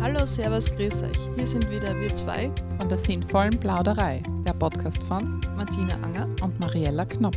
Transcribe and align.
Hallo, 0.00 0.24
Servus, 0.24 0.70
grüß 0.70 1.02
euch. 1.02 1.28
Hier 1.36 1.46
sind 1.46 1.70
wieder 1.70 1.98
wir 2.00 2.14
zwei 2.14 2.50
von 2.78 2.88
der 2.88 2.98
sinnvollen 2.98 3.58
Plauderei, 3.60 4.22
der 4.46 4.54
Podcast 4.54 5.02
von 5.02 5.40
Martina 5.56 5.94
Anger 6.02 6.26
und 6.42 6.58
Mariella 6.58 7.04
Knopp. 7.04 7.36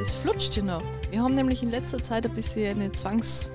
Es 0.00 0.14
flutscht 0.14 0.56
noch. 0.62 0.82
Wir 1.10 1.22
haben 1.22 1.34
nämlich 1.34 1.62
in 1.62 1.70
letzter 1.70 2.02
Zeit 2.02 2.24
ein 2.26 2.34
bisschen 2.34 2.80
eine 2.80 2.92
Zwangs- 2.92 3.50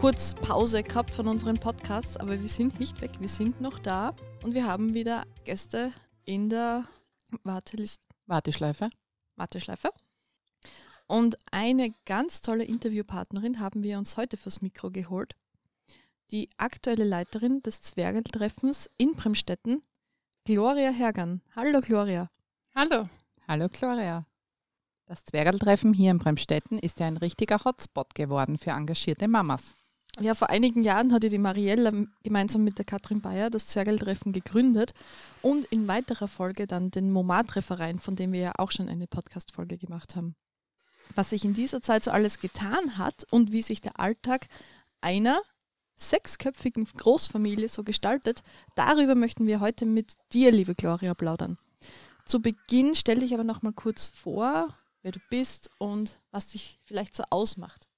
Kurzpause 0.00 0.82
gehabt 0.82 1.10
von 1.10 1.28
unseren 1.28 1.58
Podcasts, 1.58 2.16
aber 2.16 2.40
wir 2.40 2.48
sind 2.48 2.80
nicht 2.80 3.00
weg, 3.00 3.12
wir 3.20 3.28
sind 3.28 3.60
noch 3.60 3.78
da 3.78 4.14
und 4.42 4.52
wir 4.52 4.66
haben 4.66 4.94
wieder 4.94 5.22
Gäste 5.44 5.92
in 6.24 6.48
der 6.48 6.84
Warteliste. 7.44 8.04
Warteschleife. 8.26 8.90
Warteschleife. 9.36 9.90
Und 11.06 11.36
eine 11.50 11.94
ganz 12.06 12.40
tolle 12.40 12.64
Interviewpartnerin 12.64 13.60
haben 13.60 13.82
wir 13.82 13.98
uns 13.98 14.16
heute 14.16 14.36
fürs 14.36 14.62
Mikro 14.62 14.90
geholt. 14.90 15.34
Die 16.30 16.48
aktuelle 16.56 17.04
Leiterin 17.04 17.62
des 17.62 17.82
Zwergeltreffens 17.82 18.88
in 18.96 19.14
Bremstetten, 19.14 19.82
Gloria 20.44 20.90
Hergern. 20.90 21.42
Hallo 21.54 21.80
Gloria. 21.80 22.30
Hallo. 22.74 23.08
Hallo 23.46 23.66
Gloria. 23.70 24.24
Das 25.06 25.24
Zwergeltreffen 25.24 25.92
hier 25.92 26.10
in 26.10 26.18
Bremstetten 26.18 26.78
ist 26.78 27.00
ja 27.00 27.06
ein 27.06 27.18
richtiger 27.18 27.62
Hotspot 27.64 28.14
geworden 28.14 28.56
für 28.56 28.70
engagierte 28.70 29.28
Mamas. 29.28 29.74
Ja, 30.20 30.34
vor 30.34 30.50
einigen 30.50 30.82
Jahren 30.82 31.12
hatte 31.12 31.28
die 31.28 31.38
Marielle 31.38 32.06
gemeinsam 32.22 32.64
mit 32.64 32.78
der 32.78 32.84
Katrin 32.84 33.20
Bayer 33.20 33.48
das 33.48 33.66
Zwergeltreffen 33.66 34.32
gegründet 34.32 34.92
und 35.40 35.64
in 35.66 35.88
weiterer 35.88 36.28
Folge 36.28 36.66
dann 36.66 36.90
den 36.90 37.10
Momat-Verein, 37.10 37.98
von 37.98 38.16
dem 38.16 38.32
wir 38.32 38.40
ja 38.40 38.52
auch 38.58 38.70
schon 38.70 38.88
eine 38.88 39.06
Podcast-Folge 39.06 39.78
gemacht 39.78 40.16
haben. 40.16 40.34
Was 41.14 41.30
sich 41.30 41.44
in 41.44 41.54
dieser 41.54 41.82
Zeit 41.82 42.04
so 42.04 42.10
alles 42.10 42.38
getan 42.38 42.98
hat 42.98 43.24
und 43.30 43.52
wie 43.52 43.62
sich 43.62 43.80
der 43.80 44.00
Alltag 44.00 44.46
einer 45.00 45.40
sechsköpfigen 45.96 46.84
Großfamilie 46.84 47.68
so 47.68 47.84
gestaltet, 47.84 48.42
darüber 48.74 49.14
möchten 49.14 49.46
wir 49.46 49.60
heute 49.60 49.86
mit 49.86 50.14
dir, 50.32 50.50
liebe 50.50 50.74
Gloria, 50.74 51.14
plaudern. 51.14 51.58
Zu 52.24 52.40
Beginn 52.40 52.94
stell 52.94 53.20
dich 53.20 53.34
aber 53.34 53.44
noch 53.44 53.62
mal 53.62 53.72
kurz 53.72 54.08
vor, 54.08 54.76
wer 55.02 55.12
du 55.12 55.20
bist 55.30 55.70
und 55.78 56.20
was 56.30 56.48
dich 56.48 56.80
vielleicht 56.84 57.16
so 57.16 57.24
ausmacht. 57.30 57.88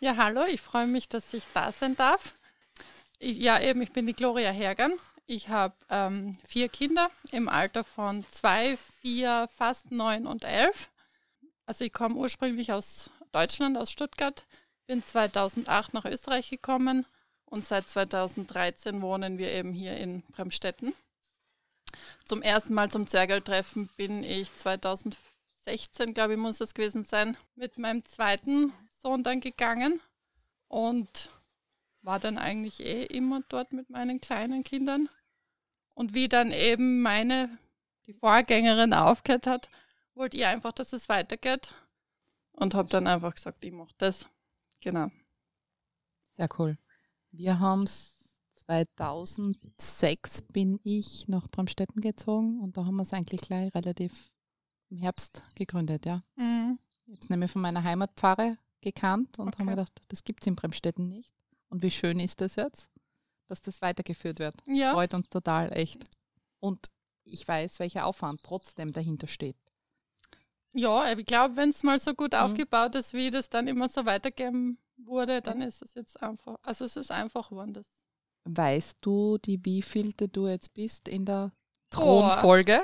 Ja, 0.00 0.16
hallo, 0.16 0.44
ich 0.44 0.60
freue 0.60 0.86
mich, 0.86 1.08
dass 1.08 1.32
ich 1.32 1.44
da 1.54 1.72
sein 1.72 1.96
darf. 1.96 2.34
Ich, 3.18 3.38
ja, 3.38 3.60
eben, 3.60 3.80
ich 3.80 3.92
bin 3.92 4.06
die 4.06 4.12
Gloria 4.12 4.50
Hergern. 4.50 4.92
Ich 5.26 5.48
habe 5.48 5.74
ähm, 5.88 6.36
vier 6.46 6.68
Kinder 6.68 7.10
im 7.30 7.48
Alter 7.48 7.84
von 7.84 8.26
zwei, 8.28 8.76
vier, 9.00 9.48
fast 9.54 9.90
neun 9.90 10.26
und 10.26 10.44
elf. 10.44 10.90
Also 11.66 11.84
ich 11.84 11.92
komme 11.92 12.16
ursprünglich 12.16 12.72
aus 12.72 13.10
Deutschland, 13.32 13.78
aus 13.78 13.90
Stuttgart, 13.90 14.44
bin 14.86 15.02
2008 15.02 15.94
nach 15.94 16.04
Österreich 16.04 16.50
gekommen 16.50 17.06
und 17.46 17.64
seit 17.64 17.88
2013 17.88 19.00
wohnen 19.00 19.38
wir 19.38 19.50
eben 19.50 19.72
hier 19.72 19.96
in 19.96 20.22
Bremstetten. 20.22 20.92
Zum 22.24 22.42
ersten 22.42 22.74
Mal 22.74 22.90
zum 22.90 23.06
Zwergeltreffen 23.06 23.88
bin 23.96 24.24
ich 24.24 24.52
2016, 24.54 26.12
glaube 26.12 26.34
ich, 26.34 26.38
muss 26.38 26.58
das 26.58 26.74
gewesen 26.74 27.04
sein, 27.04 27.36
mit 27.54 27.78
meinem 27.78 28.04
zweiten 28.04 28.72
Sohn 29.00 29.22
dann 29.24 29.40
gegangen 29.40 30.00
und 30.68 31.30
war 32.02 32.20
dann 32.20 32.36
eigentlich 32.36 32.80
eh 32.80 33.04
immer 33.04 33.40
dort 33.48 33.72
mit 33.72 33.88
meinen 33.88 34.20
kleinen 34.20 34.64
Kindern. 34.64 35.08
Und 35.94 36.12
wie 36.12 36.28
dann 36.28 36.52
eben 36.52 37.00
meine, 37.00 37.58
die 38.06 38.12
Vorgängerin 38.12 38.92
aufgehört 38.92 39.46
hat, 39.46 39.70
wollte 40.14 40.36
ich 40.36 40.46
einfach, 40.46 40.72
dass 40.72 40.92
es 40.92 41.08
weitergeht. 41.08 41.74
Und 42.52 42.74
habe 42.74 42.88
dann 42.88 43.06
einfach 43.06 43.34
gesagt, 43.34 43.64
ich 43.64 43.72
mache 43.72 43.94
das. 43.98 44.28
Genau. 44.80 45.10
Sehr 46.32 46.48
cool. 46.58 46.78
Wir 47.30 47.58
haben 47.58 47.82
es 47.82 48.14
2006 48.66 50.42
bin 50.42 50.80
ich 50.84 51.28
nach 51.28 51.48
Bramstetten 51.48 52.00
gezogen 52.00 52.60
und 52.60 52.76
da 52.76 52.84
haben 52.84 52.96
wir 52.96 53.02
es 53.02 53.12
eigentlich 53.12 53.42
gleich 53.42 53.74
relativ 53.74 54.30
im 54.90 54.98
Herbst 54.98 55.42
gegründet, 55.54 56.06
ja. 56.06 56.22
Mhm. 56.36 56.78
Jetzt 57.06 57.28
nehme 57.28 57.44
ich 57.46 57.50
von 57.50 57.62
meiner 57.62 57.82
Heimatpfarre 57.82 58.56
gekannt 58.80 59.38
und 59.38 59.48
okay. 59.48 59.58
haben 59.58 59.68
gedacht, 59.68 60.00
das 60.08 60.24
gibt 60.24 60.42
es 60.42 60.46
in 60.46 60.56
Bremstetten 60.56 61.08
nicht. 61.08 61.34
Und 61.68 61.82
wie 61.82 61.90
schön 61.90 62.20
ist 62.20 62.40
das 62.40 62.56
jetzt, 62.56 62.90
dass 63.48 63.60
das 63.60 63.82
weitergeführt 63.82 64.38
wird. 64.38 64.54
Ja. 64.66 64.92
Freut 64.92 65.12
uns 65.14 65.28
total, 65.28 65.72
echt. 65.72 66.04
Und 66.60 66.90
ich 67.24 67.46
weiß, 67.46 67.78
welcher 67.80 68.06
Aufwand 68.06 68.42
trotzdem 68.42 68.92
dahinter 68.92 69.26
steht. 69.26 69.56
Ja, 70.74 71.12
ich 71.12 71.24
glaube, 71.24 71.56
wenn 71.56 71.70
es 71.70 71.82
mal 71.82 71.98
so 71.98 72.14
gut 72.14 72.32
mhm. 72.32 72.38
aufgebaut 72.38 72.94
ist, 72.96 73.14
wie 73.14 73.30
das 73.30 73.48
dann 73.48 73.68
immer 73.68 73.88
so 73.88 74.04
weitergeben 74.04 74.78
wurde, 74.96 75.40
dann 75.40 75.62
ist 75.62 75.82
es 75.82 75.94
jetzt 75.94 76.20
einfach, 76.20 76.56
also 76.62 76.84
es 76.84 76.96
ist 76.96 77.10
einfach. 77.10 77.50
Das. 77.68 77.86
Weißt 78.44 78.98
du, 79.00 79.38
die 79.38 79.64
wievielte 79.64 80.28
du 80.28 80.48
jetzt 80.48 80.74
bist 80.74 81.08
in 81.08 81.24
der 81.24 81.52
Thronfolge? 81.90 82.82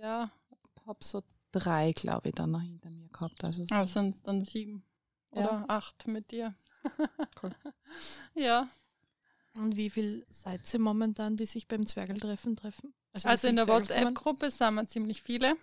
ja. 0.00 0.30
Ich 0.76 0.86
habe 0.86 1.04
so 1.04 1.22
drei, 1.52 1.92
glaube 1.92 2.28
ich, 2.28 2.34
dann 2.34 2.52
noch 2.52 2.60
hinter 2.60 2.90
mir 2.90 3.08
gehabt. 3.08 3.44
Also 3.44 3.64
ah, 3.70 3.86
sind 3.86 4.16
es 4.16 4.22
dann 4.22 4.44
sieben 4.44 4.84
ja. 5.32 5.38
oder 5.38 5.64
acht 5.68 6.06
mit 6.06 6.30
dir. 6.30 6.54
cool. 7.42 7.54
Ja. 8.34 8.68
Und 9.54 9.76
wie 9.76 9.90
viel 9.90 10.24
seid 10.30 10.72
ihr 10.72 10.80
momentan, 10.80 11.36
die 11.36 11.44
sich 11.44 11.68
beim 11.68 11.86
Zwergeltreffen 11.86 12.56
treffen? 12.56 12.94
Also, 13.12 13.28
also 13.28 13.48
in 13.48 13.56
der 13.56 13.68
WhatsApp-Gruppe 13.68 14.50
sind 14.50 14.74
wir 14.74 14.88
ziemlich 14.88 15.20
viele. 15.20 15.54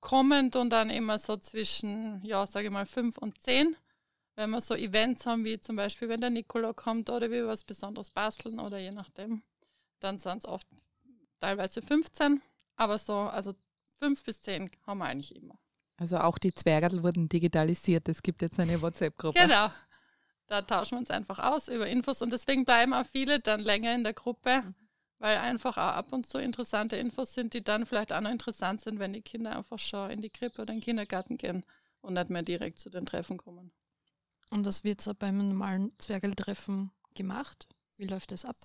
Kommend 0.00 0.56
und 0.56 0.70
dann 0.70 0.90
immer 0.90 1.18
so 1.18 1.36
zwischen, 1.36 2.22
ja, 2.24 2.46
sage 2.46 2.66
ich 2.66 2.72
mal, 2.72 2.86
fünf 2.86 3.18
und 3.18 3.40
zehn. 3.42 3.76
Wenn 4.36 4.50
wir 4.50 4.60
so 4.60 4.74
Events 4.74 5.26
haben, 5.26 5.44
wie 5.44 5.60
zum 5.60 5.76
Beispiel, 5.76 6.08
wenn 6.08 6.20
der 6.20 6.30
Nikola 6.30 6.72
kommt 6.72 7.08
oder 7.08 7.30
wir 7.30 7.46
was 7.46 7.64
Besonderes 7.64 8.10
basteln 8.10 8.58
oder 8.58 8.78
je 8.78 8.90
nachdem, 8.90 9.42
dann 10.00 10.18
sind 10.18 10.38
es 10.38 10.44
oft 10.44 10.66
teilweise 11.40 11.80
15. 11.82 12.42
Aber 12.76 12.98
so, 12.98 13.14
also 13.14 13.54
fünf 13.98 14.24
bis 14.24 14.40
zehn 14.40 14.70
haben 14.86 14.98
wir 14.98 15.06
eigentlich 15.06 15.34
immer. 15.34 15.54
Also 15.96 16.18
auch 16.18 16.38
die 16.38 16.52
Zwergerl 16.52 17.02
wurden 17.02 17.28
digitalisiert. 17.28 18.08
Es 18.08 18.22
gibt 18.22 18.42
jetzt 18.42 18.58
eine 18.58 18.80
WhatsApp-Gruppe. 18.82 19.38
Genau. 19.38 19.70
Da 20.46 20.62
tauschen 20.62 20.96
wir 20.96 20.98
uns 20.98 21.10
einfach 21.10 21.38
aus 21.38 21.68
über 21.68 21.86
Infos 21.86 22.20
und 22.20 22.32
deswegen 22.32 22.64
bleiben 22.64 22.92
auch 22.92 23.06
viele 23.06 23.40
dann 23.40 23.60
länger 23.60 23.94
in 23.94 24.04
der 24.04 24.12
Gruppe, 24.12 24.62
mhm. 24.62 24.74
Weil 25.24 25.38
einfach 25.38 25.78
auch 25.78 25.96
ab 25.96 26.12
und 26.12 26.26
zu 26.26 26.36
interessante 26.36 26.96
Infos 26.96 27.32
sind, 27.32 27.54
die 27.54 27.64
dann 27.64 27.86
vielleicht 27.86 28.12
auch 28.12 28.20
noch 28.20 28.30
interessant 28.30 28.82
sind, 28.82 28.98
wenn 28.98 29.14
die 29.14 29.22
Kinder 29.22 29.56
einfach 29.56 29.78
schon 29.78 30.10
in 30.10 30.20
die 30.20 30.28
Krippe 30.28 30.60
oder 30.60 30.70
in 30.74 30.80
den 30.80 30.84
Kindergarten 30.84 31.38
gehen 31.38 31.64
und 32.02 32.12
nicht 32.12 32.28
mehr 32.28 32.42
direkt 32.42 32.78
zu 32.78 32.90
den 32.90 33.06
Treffen 33.06 33.38
kommen. 33.38 33.72
Und 34.50 34.66
was 34.66 34.84
wird 34.84 35.00
so 35.00 35.14
beim 35.14 35.38
normalen 35.38 35.92
Zwergeltreffen 35.96 36.90
gemacht? 37.14 37.66
Wie 37.96 38.04
läuft 38.04 38.32
das 38.32 38.44
ab? 38.44 38.56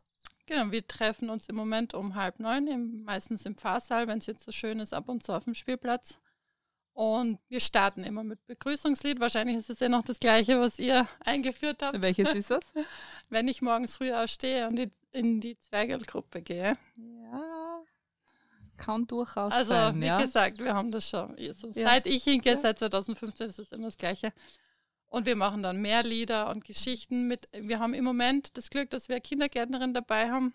Genau, 0.47 0.69
wir 0.69 0.85
treffen 0.85 1.29
uns 1.29 1.47
im 1.47 1.55
Moment 1.55 1.93
um 1.93 2.15
halb 2.15 2.41
neun, 2.41 2.67
im, 2.67 3.05
meistens 3.05 3.45
im 3.45 3.55
Pfarrsaal, 3.55 4.09
wenn 4.09 4.17
es 4.17 4.25
jetzt 4.25 4.43
so 4.43 4.51
schön 4.51 4.81
ist, 4.81 4.93
ab 4.93 5.07
und 5.07 5.23
zu 5.23 5.31
auf 5.31 5.45
dem 5.45 5.55
Spielplatz. 5.55 6.19
Und 6.91 7.39
wir 7.47 7.61
starten 7.61 8.03
immer 8.03 8.25
mit 8.25 8.45
Begrüßungslied. 8.47 9.21
Wahrscheinlich 9.21 9.55
ist 9.55 9.69
es 9.69 9.79
ja 9.79 9.87
noch 9.87 10.03
das 10.03 10.19
gleiche, 10.19 10.59
was 10.59 10.77
ihr 10.77 11.07
eingeführt 11.21 11.81
habt. 11.81 12.01
Welches 12.01 12.33
ist 12.33 12.51
das? 12.51 12.65
wenn 13.29 13.47
ich 13.47 13.61
morgens 13.61 13.95
früh 13.95 14.11
ausstehe 14.11 14.67
und 14.67 14.75
die, 14.75 14.91
in 15.11 15.41
die 15.41 15.57
Zwergelgruppe 15.57 16.41
gehe. 16.41 16.77
Ja, 16.95 17.81
das 18.61 18.77
kann 18.77 19.07
durchaus 19.07 19.53
also, 19.53 19.71
sein. 19.71 19.85
Also, 19.85 19.99
wie 20.01 20.05
ja. 20.05 20.21
gesagt, 20.21 20.57
wir 20.59 20.73
haben 20.73 20.91
das 20.91 21.09
schon. 21.09 21.35
Also, 21.35 21.67
ja. 21.71 21.87
Seit 21.87 22.05
ich 22.05 22.23
hingehe, 22.23 22.57
seit 22.57 22.79
2015 22.79 23.49
ist 23.49 23.59
es 23.59 23.71
immer 23.71 23.85
das 23.85 23.97
Gleiche. 23.97 24.33
Und 25.07 25.25
wir 25.25 25.35
machen 25.35 25.63
dann 25.63 25.81
mehr 25.81 26.03
Lieder 26.03 26.49
und 26.49 26.63
Geschichten 26.63 27.27
mit. 27.27 27.47
Wir 27.51 27.79
haben 27.79 27.93
im 27.93 28.03
Moment 28.03 28.55
das 28.57 28.69
Glück, 28.69 28.91
dass 28.91 29.09
wir 29.09 29.15
eine 29.15 29.21
Kindergärtnerin 29.21 29.93
dabei 29.93 30.29
haben. 30.29 30.53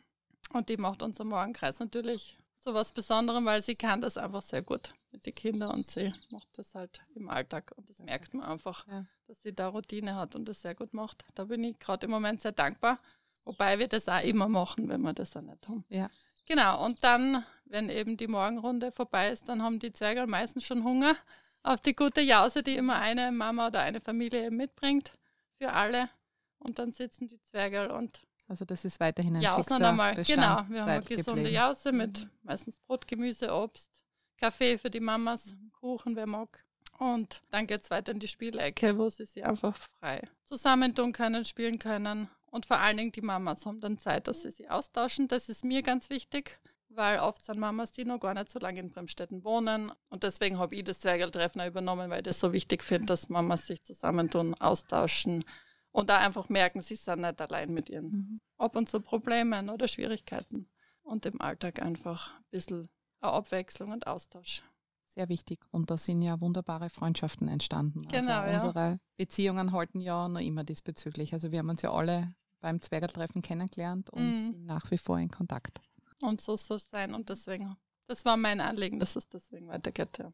Und 0.53 0.69
die 0.69 0.77
macht 0.77 1.03
unser 1.03 1.25
Morgenkreis 1.25 1.81
natürlich 1.81 2.39
so 2.65 2.73
was 2.73 2.93
Besonderem, 2.93 3.45
weil 3.45 3.63
sie 3.63 3.75
kann 3.75 4.01
das 4.01 4.17
einfach 4.17 4.43
sehr 4.43 4.63
gut 4.63 4.95
mit 5.13 5.27
den 5.27 5.35
Kindern 5.35 5.71
und 5.71 5.91
sie 5.91 6.13
macht 6.31 6.49
das 6.55 6.75
halt 6.75 7.03
im 7.15 7.29
Alltag. 7.29 7.73
Und 7.77 7.89
das 7.91 7.99
merkt 7.99 8.33
man 8.33 8.47
einfach, 8.47 8.87
ja. 8.89 9.05
dass 9.27 9.43
sie 9.43 9.53
da 9.53 9.69
Routine 9.69 10.17
hat 10.17 10.35
und 10.35 10.47
das 10.49 10.63
sehr 10.63 10.75
gut 10.75 10.95
macht. 10.95 11.25
Da 11.35 11.45
bin 11.45 11.63
ich 11.63 11.79
gerade 11.79 12.07
im 12.07 12.11
Moment 12.11 12.41
sehr 12.41 12.53
dankbar. 12.53 12.99
Wobei 13.45 13.79
wir 13.79 13.89
das 13.89 14.09
auch 14.09 14.23
immer 14.23 14.49
machen, 14.49 14.89
wenn 14.89 15.03
wir 15.03 15.13
das 15.13 15.37
auch 15.37 15.43
nicht 15.43 15.69
haben. 15.69 15.85
Ja. 15.89 16.09
Genau, 16.47 16.85
und 16.85 17.03
dann, 17.05 17.45
wenn 17.67 17.89
eben 17.89 18.17
die 18.17 18.27
Morgenrunde 18.27 18.93
vorbei 18.93 19.31
ist, 19.31 19.49
dann 19.49 19.63
haben 19.63 19.79
die 19.79 19.93
Zwerge 19.93 20.27
meistens 20.27 20.65
schon 20.65 20.85
Hunger 20.85 21.15
auf 21.63 21.81
die 21.81 21.95
gute 21.95 22.21
Jause, 22.21 22.63
die 22.63 22.77
immer 22.77 22.97
eine 22.97 23.33
Mama 23.33 23.69
oder 23.69 23.81
eine 23.81 24.01
Familie 24.01 24.51
mitbringt 24.51 25.13
für 25.59 25.73
alle. 25.73 26.11
Und 26.59 26.79
dann 26.79 26.93
sitzen 26.93 27.29
die 27.29 27.41
Zwerge 27.41 27.93
und 27.93 28.21
also 28.47 28.65
das 28.65 28.85
ist 28.85 29.01
weiterhin 29.01 29.37
ein 29.37 29.43
Jausen 29.43 29.65
fixer 29.65 29.89
einmal. 29.89 30.15
Genau, 30.17 30.65
wir 30.69 30.83
haben 30.83 30.91
eine 30.91 31.03
gesunde 31.03 31.43
geblieben. 31.43 31.55
Jause 31.55 31.93
mit 31.93 32.29
meistens 32.43 32.79
Brot, 32.81 33.09
Gemüse, 33.09 33.51
Obst, 33.51 34.05
Kaffee 34.37 34.77
für 34.77 34.91
die 34.91 35.01
Mamas, 35.01 35.47
mhm. 35.47 35.73
Kuchen, 35.73 36.15
wer 36.17 36.27
mag. 36.27 36.63
Und 36.99 37.43
dann 37.51 37.67
geht 37.67 37.81
es 37.81 37.91
weiter 37.91 38.13
in 38.13 38.21
die 38.21 38.29
Spielecke, 38.29 38.97
wo 38.99 39.09
sie 39.09 39.25
sich 39.25 39.45
einfach 39.45 39.77
frei 39.77 40.29
zusammentun 40.45 41.13
können, 41.13 41.45
spielen 41.45 41.79
können. 41.79 42.29
Und 42.55 42.67
vor 42.67 42.79
allen 42.79 42.97
Dingen 42.97 43.11
die 43.11 43.21
Mamas 43.21 43.67
haben 43.67 43.81
dann 43.81 43.99
Zeit, 43.99 44.29
dass 44.29 44.43
sie 44.43 44.53
sich 44.53 44.71
austauschen. 44.71 45.27
Das 45.27 45.49
ist 45.49 45.65
mir 45.65 45.83
ganz 45.83 46.09
wichtig, 46.09 46.61
weil 46.89 47.19
oft 47.19 47.45
sind 47.45 47.59
Mamas, 47.59 47.91
die 47.91 48.05
noch 48.05 48.21
gar 48.21 48.33
nicht 48.33 48.49
so 48.49 48.61
lange 48.61 48.79
in 48.79 48.91
Bremstetten 48.91 49.43
wohnen. 49.43 49.91
Und 50.09 50.23
deswegen 50.23 50.61
habe 50.61 50.77
ich 50.77 50.85
das 50.85 51.01
Zwergeltreffen 51.01 51.61
auch 51.61 51.67
übernommen, 51.67 52.11
weil 52.11 52.19
ich 52.19 52.27
das 52.27 52.39
so 52.39 52.53
wichtig 52.53 52.85
finde, 52.85 53.07
dass 53.07 53.29
Mamas 53.29 53.67
sich 53.67 53.83
zusammentun, 53.83 54.55
austauschen 54.55 55.45
und 55.91 56.11
da 56.11 56.19
einfach 56.19 56.49
merken, 56.49 56.81
sie 56.81 56.95
sind 56.95 57.23
nicht 57.23 57.41
allein 57.41 57.75
mit 57.75 57.91
ihren 57.91 58.05
mhm. 58.05 58.41
ab 58.57 58.77
und 58.77 58.89
zu 58.89 59.01
Problemen 59.01 59.69
oder 59.69 59.89
Schwierigkeiten. 59.89 60.69
Und 61.03 61.27
im 61.27 61.41
Alltag 61.41 61.83
einfach 61.83 62.37
ein 62.37 62.45
bisschen 62.53 62.89
eine 63.21 63.33
Abwechslung 63.33 63.91
und 63.91 64.07
Austausch. 64.07 64.63
Sehr 65.09 65.29
wichtig. 65.29 65.65
Und 65.73 65.91
da 65.91 65.99
sind 65.99 66.23
ja 66.23 66.41
wunderbare 66.41 66.89
Freundschaften 66.89 67.49
entstanden. 67.49 68.07
Genau, 68.07 68.43
also 68.43 68.69
unsere 68.69 68.91
ja. 68.91 68.99
Beziehungen 69.17 69.73
halten 69.73 70.01
ja 70.01 70.29
noch 70.29 70.41
immer 70.41 70.63
diesbezüglich. 70.63 71.33
Also 71.33 71.51
wir 71.51 71.59
haben 71.59 71.69
uns 71.69 71.83
ja 71.83 71.93
alle 71.93 72.33
beim 72.65 72.81
Zwergeltreffen 72.81 73.43
kennengelernt 73.43 74.09
und 74.09 74.23
mhm. 74.23 74.39
sind 74.39 74.65
nach 74.65 74.91
wie 74.91 74.97
vor 74.97 75.19
in 75.19 75.31
Kontakt. 75.31 75.83
Und 76.23 76.41
so 76.41 76.57
soll 76.57 76.79
es 76.79 76.89
sein. 76.89 77.13
Und 77.13 77.29
deswegen, 77.29 77.77
das 78.07 78.25
war 78.25 78.39
mein 78.39 78.59
Anliegen, 78.63 78.99
dass 78.99 79.17
es 79.17 79.29
deswegen 79.29 79.69
weitergeht. 79.69 80.17
Ja. 80.19 80.33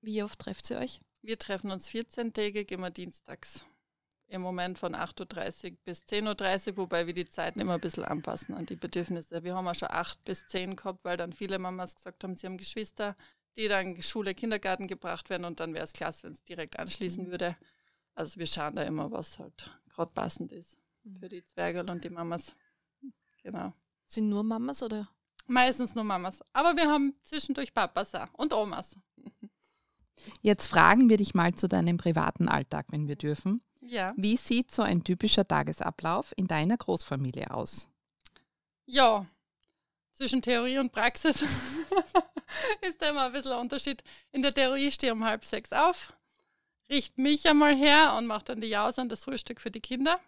Wie 0.00 0.24
oft 0.24 0.40
trefft 0.40 0.68
ihr 0.70 0.78
euch? 0.78 1.00
Wir 1.22 1.38
treffen 1.38 1.70
uns 1.70 1.88
14-tägig 1.88 2.72
immer 2.72 2.90
dienstags. 2.90 3.64
Im 4.26 4.42
Moment 4.42 4.76
von 4.78 4.96
8.30 4.96 5.70
Uhr 5.70 5.78
bis 5.84 6.02
10.30 6.02 6.70
Uhr, 6.70 6.76
wobei 6.78 7.06
wir 7.06 7.14
die 7.14 7.28
Zeiten 7.28 7.60
immer 7.60 7.74
ein 7.74 7.80
bisschen 7.80 8.04
anpassen 8.04 8.56
an 8.56 8.66
die 8.66 8.74
Bedürfnisse. 8.74 9.44
Wir 9.44 9.54
haben 9.54 9.68
auch 9.68 9.74
schon 9.76 9.90
8 9.90 10.24
bis 10.24 10.48
10 10.48 10.74
gehabt, 10.74 11.04
weil 11.04 11.16
dann 11.16 11.32
viele 11.32 11.60
Mamas 11.60 11.94
gesagt 11.94 12.24
haben, 12.24 12.36
sie 12.36 12.48
haben 12.48 12.56
Geschwister, 12.56 13.16
die 13.54 13.68
dann 13.68 14.02
Schule, 14.02 14.34
Kindergarten 14.34 14.88
gebracht 14.88 15.30
werden 15.30 15.44
und 15.44 15.60
dann 15.60 15.74
wäre 15.74 15.84
es 15.84 15.92
klasse, 15.92 16.24
wenn 16.24 16.32
es 16.32 16.42
direkt 16.42 16.76
anschließen 16.76 17.26
mhm. 17.26 17.30
würde. 17.30 17.56
Also 18.16 18.40
wir 18.40 18.48
schauen 18.48 18.74
da 18.74 18.82
immer, 18.82 19.12
was 19.12 19.38
halt 19.38 19.70
gerade 19.90 20.10
passend 20.10 20.50
ist. 20.50 20.80
Für 21.18 21.28
die 21.28 21.44
Zwergerl 21.44 21.88
und 21.90 22.04
die 22.04 22.10
Mamas. 22.10 22.54
Genau. 23.42 23.72
Sind 24.04 24.28
nur 24.28 24.42
Mamas 24.42 24.82
oder? 24.82 25.08
Meistens 25.46 25.94
nur 25.94 26.04
Mamas. 26.04 26.40
Aber 26.52 26.76
wir 26.76 26.88
haben 26.88 27.14
zwischendurch 27.22 27.72
Papas 27.72 28.12
und 28.34 28.52
Omas. 28.52 28.96
Jetzt 30.42 30.66
fragen 30.66 31.08
wir 31.08 31.16
dich 31.16 31.34
mal 31.34 31.54
zu 31.54 31.66
deinem 31.68 31.96
privaten 31.96 32.48
Alltag, 32.48 32.86
wenn 32.90 33.08
wir 33.08 33.16
dürfen. 33.16 33.62
Ja. 33.80 34.12
Wie 34.16 34.36
sieht 34.36 34.70
so 34.70 34.82
ein 34.82 35.02
typischer 35.02 35.46
Tagesablauf 35.46 36.32
in 36.36 36.46
deiner 36.46 36.76
Großfamilie 36.76 37.50
aus? 37.50 37.88
Ja, 38.84 39.26
zwischen 40.12 40.42
Theorie 40.42 40.78
und 40.78 40.92
Praxis 40.92 41.42
ist 42.82 43.00
da 43.00 43.10
immer 43.10 43.26
ein 43.26 43.32
bisschen 43.32 43.52
ein 43.52 43.60
Unterschied. 43.60 44.04
In 44.32 44.42
der 44.42 44.52
Theorie 44.52 44.90
stehe 44.90 45.12
ich 45.12 45.16
um 45.16 45.24
halb 45.24 45.44
sechs 45.44 45.72
auf, 45.72 46.12
richte 46.90 47.20
mich 47.20 47.48
einmal 47.48 47.74
her 47.74 48.14
und 48.18 48.26
mache 48.26 48.44
dann 48.44 48.60
die 48.60 48.68
Jause 48.68 49.00
und 49.00 49.08
das 49.08 49.24
Frühstück 49.24 49.60
für 49.60 49.70
die 49.70 49.80
Kinder. 49.80 50.20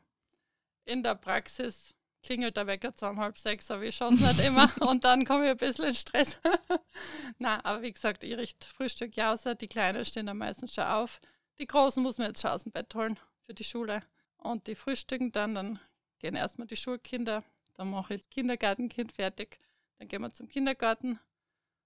In 0.85 1.03
der 1.03 1.15
Praxis 1.15 1.95
klingelt 2.23 2.57
der 2.57 2.67
Wecker 2.67 2.95
zu 2.95 3.09
um 3.09 3.19
halb 3.19 3.39
sechs, 3.39 3.71
aber 3.71 3.83
ich 3.83 3.97
schaue 3.97 4.15
es 4.15 4.21
nicht 4.21 4.47
immer 4.47 4.71
und 4.89 5.05
dann 5.05 5.25
komme 5.25 5.45
ich 5.45 5.51
ein 5.51 5.57
bisschen 5.57 5.87
in 5.87 5.95
Stress. 5.95 6.41
Na, 7.39 7.65
aber 7.65 7.83
wie 7.83 7.93
gesagt, 7.93 8.25
ich 8.25 8.37
richte 8.37 8.67
Frühstück 8.69 9.17
Jause, 9.17 9.57
die 9.57 9.67
Kleinen 9.67 10.05
stehen 10.05 10.27
dann 10.27 10.39
meistens 10.39 10.75
schon 10.75 10.85
auf. 10.85 11.21
Die 11.59 11.67
Großen 11.67 12.03
muss 12.03 12.19
man 12.19 12.29
jetzt 12.29 12.41
schon 12.41 12.51
aus 12.51 12.63
dem 12.63 12.73
Bett 12.73 12.95
holen 12.95 13.19
für 13.41 13.55
die 13.55 13.65
Schule 13.65 14.03
und 14.37 14.67
die 14.67 14.75
frühstücken 14.75 15.33
dann, 15.33 15.55
dann 15.55 15.79
gehen 16.19 16.35
erstmal 16.35 16.67
die 16.67 16.77
Schulkinder, 16.77 17.45
dann 17.75 17.91
mache 17.91 18.15
ich 18.15 18.21
das 18.23 18.31
Kindergartenkind 18.31 19.13
fertig, 19.13 19.59
dann 19.99 20.09
gehen 20.09 20.23
wir 20.23 20.31
zum 20.31 20.49
Kindergarten 20.49 21.19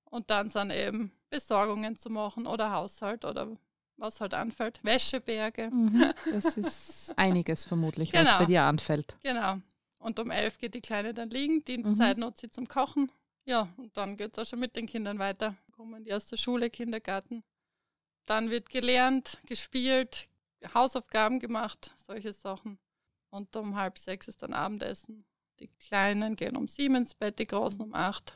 und 0.04 0.30
dann 0.30 0.50
sind 0.50 0.70
eben 0.70 1.12
Besorgungen 1.30 1.96
zu 1.96 2.10
machen 2.10 2.46
oder 2.46 2.70
Haushalt 2.70 3.24
oder 3.24 3.56
was 3.96 4.20
halt 4.20 4.34
anfällt. 4.34 4.80
Wäscheberge. 4.82 5.70
Mhm, 5.70 6.12
das 6.32 6.56
ist 6.56 7.14
einiges 7.16 7.64
vermutlich, 7.64 8.10
genau. 8.10 8.24
was 8.24 8.38
bei 8.38 8.44
dir 8.46 8.62
anfällt. 8.62 9.16
Genau. 9.22 9.58
Und 9.98 10.18
um 10.18 10.30
elf 10.30 10.58
geht 10.58 10.74
die 10.74 10.80
Kleine 10.80 11.14
dann 11.14 11.30
liegen. 11.30 11.64
Die 11.64 11.78
mhm. 11.78 11.96
Zeit 11.96 12.18
nutzt 12.18 12.40
sie 12.40 12.50
zum 12.50 12.68
Kochen. 12.68 13.10
Ja, 13.44 13.68
und 13.76 13.96
dann 13.96 14.16
geht 14.16 14.32
es 14.32 14.38
auch 14.38 14.48
schon 14.48 14.60
mit 14.60 14.76
den 14.76 14.86
Kindern 14.86 15.18
weiter. 15.18 15.56
Kommen 15.72 16.04
die 16.04 16.12
aus 16.12 16.26
der 16.26 16.36
Schule, 16.36 16.70
Kindergarten. 16.70 17.44
Dann 18.26 18.50
wird 18.50 18.70
gelernt, 18.70 19.38
gespielt, 19.46 20.28
Hausaufgaben 20.74 21.38
gemacht, 21.38 21.92
solche 21.96 22.32
Sachen. 22.32 22.78
Und 23.30 23.54
um 23.56 23.76
halb 23.76 23.98
sechs 23.98 24.28
ist 24.28 24.42
dann 24.42 24.52
Abendessen. 24.52 25.24
Die 25.60 25.68
Kleinen 25.68 26.36
gehen 26.36 26.56
um 26.56 26.68
sieben 26.68 26.96
ins 26.96 27.14
Bett, 27.14 27.38
die 27.38 27.46
Großen 27.46 27.80
um 27.80 27.94
acht. 27.94 28.34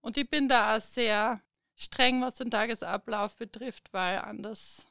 Und 0.00 0.16
ich 0.16 0.28
bin 0.28 0.48
da 0.48 0.76
auch 0.76 0.80
sehr 0.80 1.40
streng, 1.74 2.22
was 2.22 2.36
den 2.36 2.50
Tagesablauf 2.50 3.36
betrifft, 3.36 3.92
weil 3.92 4.18
anders. 4.18 4.86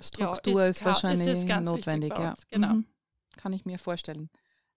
Struktur 0.00 0.62
ja, 0.62 0.68
ist, 0.68 0.78
ist 0.78 0.84
wahrscheinlich 0.84 1.28
ist 1.28 1.60
notwendig, 1.60 2.12
ja. 2.12 2.34
Genau. 2.50 2.74
Mhm. 2.74 2.86
Kann 3.36 3.52
ich 3.52 3.64
mir 3.64 3.78
vorstellen. 3.78 4.30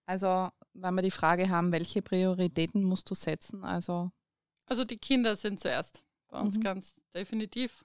Also, 0.06 0.50
wenn 0.72 0.94
wir 0.94 1.02
die 1.02 1.10
Frage 1.10 1.50
haben, 1.50 1.72
welche 1.72 2.02
Prioritäten 2.02 2.82
musst 2.82 3.10
du 3.10 3.14
setzen? 3.14 3.64
Also, 3.64 4.10
also 4.66 4.84
die 4.84 4.98
Kinder 4.98 5.36
sind 5.36 5.60
zuerst 5.60 6.04
bei 6.28 6.40
uns 6.40 6.56
mhm. 6.56 6.60
ganz 6.62 7.00
definitiv. 7.14 7.84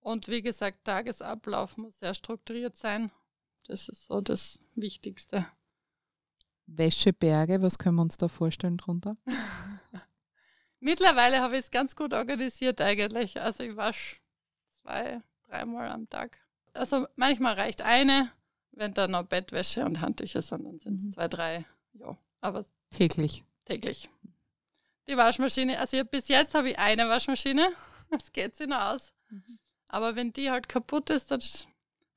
Und 0.00 0.28
wie 0.28 0.42
gesagt, 0.42 0.84
Tagesablauf 0.84 1.76
muss 1.76 1.98
sehr 1.98 2.14
strukturiert 2.14 2.76
sein. 2.76 3.10
Das 3.66 3.88
ist 3.88 4.06
so 4.06 4.20
das 4.20 4.60
Wichtigste. 4.74 5.46
Wäscheberge, 6.66 7.62
was 7.62 7.78
können 7.78 7.96
wir 7.96 8.02
uns 8.02 8.16
da 8.16 8.28
vorstellen 8.28 8.76
drunter? 8.76 9.16
Mittlerweile 10.80 11.40
habe 11.40 11.54
ich 11.54 11.62
es 11.62 11.70
ganz 11.70 11.96
gut 11.96 12.12
organisiert 12.12 12.80
eigentlich. 12.80 13.40
Also 13.40 13.64
ich 13.64 13.76
wasche 13.76 14.16
zwei, 14.82 15.22
dreimal 15.48 15.88
am 15.88 16.08
Tag. 16.08 16.43
Also 16.74 17.06
manchmal 17.16 17.54
reicht 17.54 17.82
eine, 17.82 18.30
wenn 18.72 18.92
da 18.94 19.08
noch 19.08 19.24
Bettwäsche 19.24 19.84
und 19.84 20.00
Handtücher 20.00 20.42
sind, 20.42 20.64
dann 20.64 20.80
sind 20.80 20.98
es 20.98 21.04
mhm. 21.04 21.12
zwei, 21.12 21.28
drei. 21.28 21.64
Ja, 21.94 22.18
aber 22.40 22.66
täglich. 22.90 23.44
Täglich. 23.64 24.10
Die 25.08 25.16
Waschmaschine, 25.16 25.78
also 25.78 26.04
bis 26.04 26.28
jetzt 26.28 26.54
habe 26.54 26.70
ich 26.70 26.78
eine 26.78 27.08
Waschmaschine. 27.08 27.72
Das 28.10 28.30
geht 28.30 28.54
sich 28.54 28.68
noch 28.68 28.80
aus. 28.80 29.12
Mhm. 29.30 29.58
Aber 29.88 30.14
wenn 30.14 30.32
die 30.32 30.50
halt 30.50 30.68
kaputt 30.68 31.10
ist, 31.10 31.30
das 31.30 31.66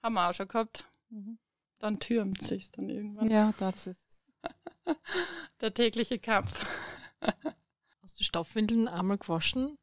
haben 0.03 0.13
wir 0.13 0.29
auch 0.29 0.33
schon 0.33 0.47
gehabt. 0.47 0.85
Mhm. 1.09 1.39
Dann 1.79 1.99
türmt 1.99 2.41
sich 2.43 2.69
dann 2.71 2.89
irgendwann. 2.89 3.31
Ja, 3.31 3.53
das 3.57 3.87
ist 3.87 4.33
der 5.61 5.73
tägliche 5.73 6.19
Kampf. 6.19 6.67
Hast 8.01 8.19
du 8.19 8.23
Stoffwindeln 8.23 8.87
einmal 8.87 9.17
gewaschen? 9.17 9.77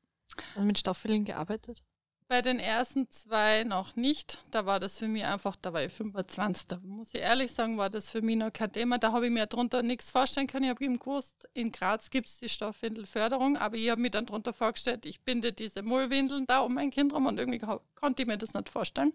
Also 0.54 0.66
mit 0.66 0.78
Stoffwindeln 0.78 1.24
gearbeitet? 1.24 1.82
Bei 2.26 2.40
den 2.40 2.58
ersten 2.58 3.10
zwei 3.10 3.64
noch 3.64 3.96
nicht. 3.96 4.38
Da 4.50 4.64
war 4.64 4.80
das 4.80 4.98
für 4.98 5.08
mich 5.08 5.24
einfach, 5.24 5.56
da 5.56 5.74
war 5.74 5.84
ich 5.84 5.92
25. 5.92 6.66
Da 6.68 6.78
muss 6.82 7.12
ich 7.12 7.20
ehrlich 7.20 7.52
sagen, 7.52 7.76
war 7.76 7.90
das 7.90 8.10
für 8.10 8.22
mich 8.22 8.36
noch 8.36 8.52
kein 8.52 8.72
Thema. 8.72 8.98
Da 8.98 9.12
habe 9.12 9.26
ich 9.26 9.32
mir 9.32 9.46
darunter 9.46 9.82
nichts 9.82 10.10
vorstellen 10.10 10.46
können. 10.46 10.64
Ich 10.64 10.70
habe 10.70 10.84
eben 10.84 10.98
gewusst, 10.98 11.46
in 11.52 11.70
Graz 11.70 12.08
gibt 12.08 12.28
es 12.28 12.38
die 12.38 12.48
Stoffwindelförderung, 12.48 13.58
aber 13.58 13.76
ich 13.76 13.90
habe 13.90 14.00
mir 14.00 14.10
dann 14.10 14.24
darunter 14.24 14.54
vorgestellt, 14.54 15.04
ich 15.04 15.20
binde 15.20 15.52
diese 15.52 15.82
Mullwindeln 15.82 16.46
da 16.46 16.60
um 16.60 16.74
mein 16.74 16.90
Kind 16.90 17.12
rum 17.12 17.26
und 17.26 17.38
irgendwie 17.38 17.60
konnte 17.94 18.22
ich 18.22 18.26
mir 18.26 18.38
das 18.38 18.54
nicht 18.54 18.70
vorstellen. 18.70 19.12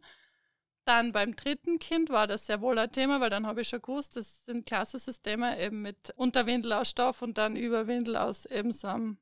Dann 0.85 1.11
beim 1.11 1.35
dritten 1.35 1.79
Kind 1.79 2.09
war 2.09 2.27
das 2.27 2.45
sehr 2.45 2.61
wohl 2.61 2.77
ein 2.77 2.91
Thema, 2.91 3.21
weil 3.21 3.29
dann 3.29 3.47
habe 3.47 3.61
ich 3.61 3.69
schon 3.69 3.81
gewusst, 3.81 4.15
das 4.15 4.45
sind 4.45 4.65
Klassensysteme 4.65 5.59
eben 5.59 5.81
mit 5.81 6.13
Unterwindel 6.15 6.73
aus 6.73 6.89
Stoff 6.89 7.21
und 7.21 7.37
dann 7.37 7.55
Überwindel 7.55 8.15
aus 8.17 8.45
eben 8.45 8.71
so 8.71 8.87
einem, 8.87 9.17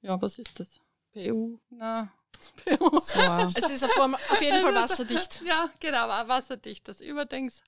ja, 0.00 0.20
was 0.20 0.38
ist 0.38 0.60
das? 0.60 0.80
PU? 1.12 1.58
Na, 1.70 2.12
so. 2.66 3.52
es 3.54 3.70
ist 3.70 3.84
auf, 3.84 4.40
jeden 4.40 4.60
Fall 4.60 4.74
wasserdicht. 4.74 5.42
Ja, 5.46 5.70
genau, 5.80 6.08
wasserdicht. 6.08 6.86
Das 6.88 7.00
Überdings, 7.00 7.62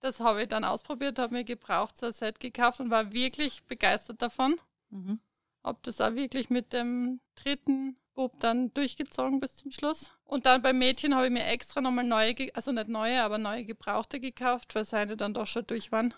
das 0.00 0.20
habe 0.20 0.42
ich 0.42 0.48
dann 0.48 0.64
ausprobiert, 0.64 1.18
habe 1.18 1.34
mir 1.34 1.44
gebraucht, 1.44 1.96
so 1.98 2.06
ein 2.06 2.12
Set 2.12 2.40
gekauft 2.40 2.80
und 2.80 2.90
war 2.90 3.12
wirklich 3.12 3.64
begeistert 3.64 4.22
davon. 4.22 4.60
Mhm. 4.90 5.20
Habe 5.64 5.78
das 5.82 6.00
auch 6.00 6.14
wirklich 6.14 6.50
mit 6.50 6.72
dem 6.72 7.20
dritten 7.34 7.96
Bub 8.14 8.40
dann 8.40 8.72
durchgezogen 8.74 9.40
bis 9.40 9.56
zum 9.56 9.70
Schluss. 9.70 10.12
Und 10.24 10.46
dann 10.46 10.62
beim 10.62 10.78
Mädchen 10.78 11.14
habe 11.14 11.26
ich 11.26 11.32
mir 11.32 11.44
extra 11.44 11.80
nochmal 11.80 12.04
neue, 12.04 12.34
also 12.54 12.72
nicht 12.72 12.88
neue, 12.88 13.22
aber 13.22 13.38
neue 13.38 13.64
gebrauchte 13.64 14.18
gekauft, 14.18 14.74
weil 14.74 14.84
seine 14.84 15.16
dann 15.16 15.34
doch 15.34 15.46
schon 15.46 15.66
durch 15.66 15.92
waren. 15.92 16.14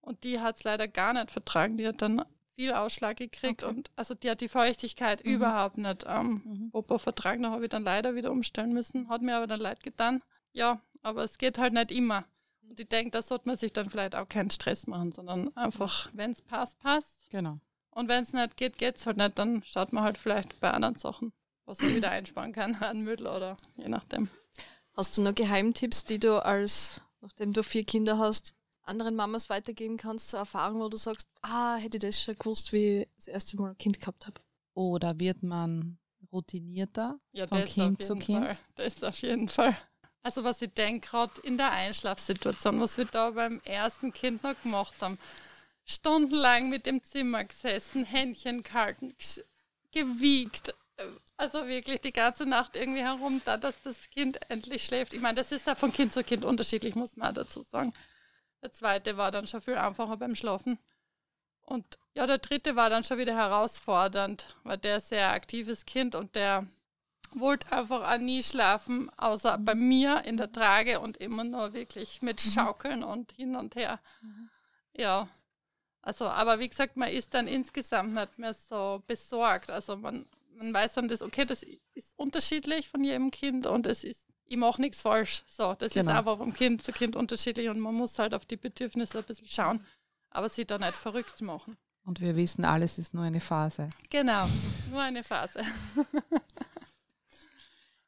Und 0.00 0.24
die 0.24 0.40
hat 0.40 0.56
es 0.56 0.64
leider 0.64 0.88
gar 0.88 1.12
nicht 1.12 1.30
vertragen. 1.30 1.76
Die 1.76 1.86
hat 1.86 2.02
dann 2.02 2.24
viel 2.56 2.72
Ausschlag 2.72 3.18
gekriegt 3.18 3.62
okay. 3.62 3.74
und 3.74 3.90
also 3.96 4.14
die 4.14 4.30
hat 4.30 4.40
die 4.40 4.48
Feuchtigkeit 4.48 5.24
mhm. 5.24 5.34
überhaupt 5.34 5.78
nicht 5.78 6.04
ähm, 6.08 6.70
mhm. 6.72 6.98
vertragen. 6.98 7.42
Da 7.42 7.50
habe 7.50 7.64
ich 7.64 7.68
dann 7.70 7.84
leider 7.84 8.14
wieder 8.14 8.32
umstellen 8.32 8.72
müssen. 8.72 9.08
Hat 9.08 9.22
mir 9.22 9.36
aber 9.36 9.46
dann 9.46 9.60
leid 9.60 9.82
getan. 9.82 10.22
Ja, 10.52 10.80
aber 11.02 11.22
es 11.22 11.38
geht 11.38 11.58
halt 11.58 11.74
nicht 11.74 11.92
immer. 11.92 12.24
Und 12.62 12.80
ich 12.80 12.88
denke, 12.88 13.10
da 13.12 13.22
sollte 13.22 13.46
man 13.46 13.56
sich 13.56 13.72
dann 13.72 13.90
vielleicht 13.90 14.16
auch 14.16 14.28
keinen 14.28 14.50
Stress 14.50 14.86
machen, 14.86 15.12
sondern 15.12 15.54
einfach, 15.56 16.10
wenn 16.14 16.32
es 16.32 16.42
passt, 16.42 16.78
passt. 16.80 17.30
Genau. 17.30 17.60
Und 17.90 18.08
wenn 18.08 18.24
es 18.24 18.32
nicht 18.32 18.56
geht, 18.56 18.78
geht 18.78 18.96
es 18.96 19.06
halt 19.06 19.18
nicht. 19.18 19.38
Dann 19.38 19.62
schaut 19.62 19.92
man 19.92 20.02
halt 20.02 20.18
vielleicht 20.18 20.58
bei 20.60 20.70
anderen 20.70 20.96
Sachen, 20.96 21.32
was 21.66 21.80
man 21.80 21.94
wieder 21.94 22.10
einsparen 22.10 22.52
kann 22.52 22.74
an 22.80 23.02
Müll 23.02 23.26
oder 23.26 23.56
je 23.76 23.88
nachdem. 23.88 24.28
Hast 24.94 25.16
du 25.16 25.22
noch 25.22 25.34
Geheimtipps, 25.34 26.04
die 26.04 26.18
du 26.18 26.42
als, 26.42 27.02
nachdem 27.20 27.52
du 27.52 27.62
vier 27.62 27.84
Kinder 27.84 28.18
hast, 28.18 28.55
anderen 28.86 29.16
Mamas 29.16 29.50
weitergeben 29.50 29.96
kannst 29.96 30.30
zur 30.30 30.40
Erfahrung, 30.40 30.80
wo 30.80 30.88
du 30.88 30.96
sagst, 30.96 31.28
ah, 31.42 31.76
hätte 31.76 31.96
ich 31.96 32.02
das 32.02 32.22
schon 32.22 32.34
gewusst, 32.34 32.72
wie 32.72 33.02
ich 33.02 33.08
das 33.16 33.28
erste 33.28 33.56
Mal 33.56 33.70
ein 33.70 33.78
Kind 33.78 34.00
gehabt 34.00 34.26
habe? 34.26 34.40
Oder 34.74 35.18
wird 35.18 35.42
man 35.42 35.98
routinierter 36.32 37.18
ja, 37.32 37.46
von 37.46 37.64
Kind 37.64 38.02
zu 38.02 38.16
Kind? 38.16 38.44
Fall. 38.44 38.58
Das 38.74 39.02
auf 39.02 39.20
jeden 39.22 39.48
Fall. 39.48 39.76
Also 40.22 40.42
was 40.42 40.60
ich 40.60 40.72
denke, 40.74 41.08
gerade 41.08 41.40
in 41.42 41.56
der 41.56 41.70
Einschlafsituation, 41.70 42.80
was 42.80 42.98
wir 42.98 43.04
da 43.04 43.30
beim 43.30 43.60
ersten 43.64 44.12
Kind 44.12 44.42
noch 44.42 44.60
gemacht 44.60 44.94
haben, 45.00 45.18
stundenlang 45.84 46.68
mit 46.68 46.86
dem 46.86 47.02
Zimmer 47.04 47.44
gesessen, 47.44 48.04
Händchen 48.04 48.62
gehalten, 48.62 49.14
gewiegt. 49.92 50.74
Also 51.36 51.68
wirklich 51.68 52.00
die 52.00 52.12
ganze 52.12 52.44
Nacht 52.44 52.74
irgendwie 52.74 53.02
herum, 53.02 53.40
da 53.44 53.56
dass 53.56 53.74
das 53.84 54.10
Kind 54.10 54.38
endlich 54.50 54.84
schläft. 54.84 55.14
Ich 55.14 55.20
meine, 55.20 55.36
das 55.36 55.52
ist 55.52 55.66
ja 55.66 55.74
von 55.74 55.92
Kind 55.92 56.12
zu 56.12 56.24
Kind 56.24 56.44
unterschiedlich, 56.44 56.96
muss 56.96 57.16
man 57.16 57.34
dazu 57.34 57.62
sagen. 57.62 57.92
Der 58.66 58.72
zweite 58.72 59.16
war 59.16 59.30
dann 59.30 59.46
schon 59.46 59.60
viel 59.62 59.76
einfacher 59.76 60.16
beim 60.16 60.34
Schlafen. 60.34 60.80
Und 61.62 61.84
ja, 62.16 62.26
der 62.26 62.38
dritte 62.38 62.74
war 62.74 62.90
dann 62.90 63.04
schon 63.04 63.16
wieder 63.16 63.36
herausfordernd, 63.36 64.56
weil 64.64 64.76
der 64.76 65.00
sehr 65.00 65.32
aktives 65.32 65.86
Kind 65.86 66.16
und 66.16 66.34
der 66.34 66.66
wollte 67.30 67.70
einfach 67.70 68.12
auch 68.12 68.18
nie 68.18 68.42
schlafen, 68.42 69.08
außer 69.18 69.56
bei 69.58 69.76
mir 69.76 70.24
in 70.24 70.36
der 70.36 70.50
Trage 70.50 70.98
und 70.98 71.16
immer 71.18 71.44
nur 71.44 71.74
wirklich 71.74 72.22
mit 72.22 72.44
mhm. 72.44 72.50
Schaukeln 72.50 73.04
und 73.04 73.30
hin 73.30 73.54
und 73.54 73.76
her. 73.76 74.00
Mhm. 74.20 74.50
Ja, 74.94 75.28
also, 76.02 76.24
aber 76.24 76.58
wie 76.58 76.68
gesagt, 76.68 76.96
man 76.96 77.10
ist 77.10 77.34
dann 77.34 77.46
insgesamt 77.46 78.14
nicht 78.14 78.40
mehr 78.40 78.54
so 78.54 79.00
besorgt. 79.06 79.70
Also 79.70 79.96
man, 79.96 80.26
man 80.56 80.74
weiß 80.74 80.94
dann, 80.94 81.06
das, 81.06 81.22
okay, 81.22 81.44
das 81.44 81.64
ist 81.94 82.18
unterschiedlich 82.18 82.88
von 82.88 83.04
jedem 83.04 83.30
Kind 83.30 83.64
und 83.64 83.86
es 83.86 84.02
ist, 84.02 84.26
ich 84.46 84.56
mache 84.56 84.80
nichts 84.80 85.02
falsch. 85.02 85.42
So, 85.46 85.74
das 85.74 85.92
genau. 85.92 86.10
ist 86.10 86.16
einfach 86.16 86.38
vom 86.38 86.52
Kind 86.52 86.82
zu 86.82 86.92
Kind 86.92 87.16
unterschiedlich 87.16 87.68
und 87.68 87.80
man 87.80 87.94
muss 87.94 88.18
halt 88.18 88.34
auf 88.34 88.46
die 88.46 88.56
Bedürfnisse 88.56 89.18
ein 89.18 89.24
bisschen 89.24 89.48
schauen, 89.48 89.84
aber 90.30 90.48
sich 90.48 90.66
da 90.66 90.78
nicht 90.78 90.94
verrückt 90.94 91.40
machen. 91.40 91.76
Und 92.04 92.20
wir 92.20 92.36
wissen, 92.36 92.64
alles 92.64 92.98
ist 92.98 93.14
nur 93.14 93.24
eine 93.24 93.40
Phase. 93.40 93.90
Genau, 94.10 94.46
nur 94.90 95.02
eine 95.02 95.24
Phase. 95.24 95.60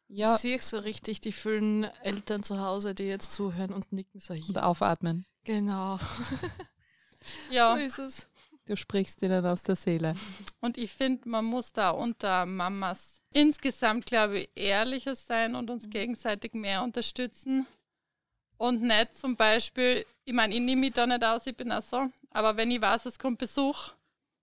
ja. 0.08 0.36
Ich 0.36 0.40
sehe 0.40 0.58
so 0.60 0.78
richtig 0.78 1.20
die 1.20 1.32
vielen 1.32 1.84
Eltern 2.02 2.44
zu 2.44 2.60
Hause, 2.60 2.94
die 2.94 3.04
jetzt 3.04 3.32
zuhören 3.32 3.72
und 3.72 3.92
nicken 3.92 4.20
so 4.20 4.34
hier. 4.34 4.48
Und 4.48 4.58
aufatmen. 4.58 5.26
Genau. 5.42 5.98
ja. 7.50 7.74
So 7.74 7.82
ist 7.82 7.98
es. 7.98 8.28
Du 8.66 8.76
sprichst 8.76 9.22
dir 9.22 9.30
dann 9.30 9.46
aus 9.46 9.64
der 9.64 9.76
Seele. 9.76 10.14
Und 10.60 10.78
ich 10.78 10.92
finde, 10.92 11.28
man 11.28 11.46
muss 11.46 11.72
da 11.72 11.90
unter 11.90 12.46
Mamas 12.46 13.17
insgesamt, 13.32 14.06
glaube 14.06 14.40
ich, 14.40 14.50
ehrlicher 14.54 15.14
sein 15.14 15.54
und 15.54 15.70
uns 15.70 15.90
gegenseitig 15.90 16.54
mehr 16.54 16.82
unterstützen. 16.82 17.66
Und 18.56 18.82
nicht 18.82 19.14
zum 19.16 19.36
Beispiel, 19.36 20.04
ich 20.24 20.32
meine, 20.32 20.54
ich 20.54 20.60
nehme 20.60 20.80
mich 20.80 20.92
da 20.92 21.06
nicht 21.06 21.24
aus, 21.24 21.46
ich 21.46 21.56
bin 21.56 21.70
auch 21.70 21.82
so, 21.82 22.08
aber 22.30 22.56
wenn 22.56 22.70
ich 22.70 22.82
weiß, 22.82 23.06
es 23.06 23.18
kommt 23.18 23.38
Besuch, 23.38 23.92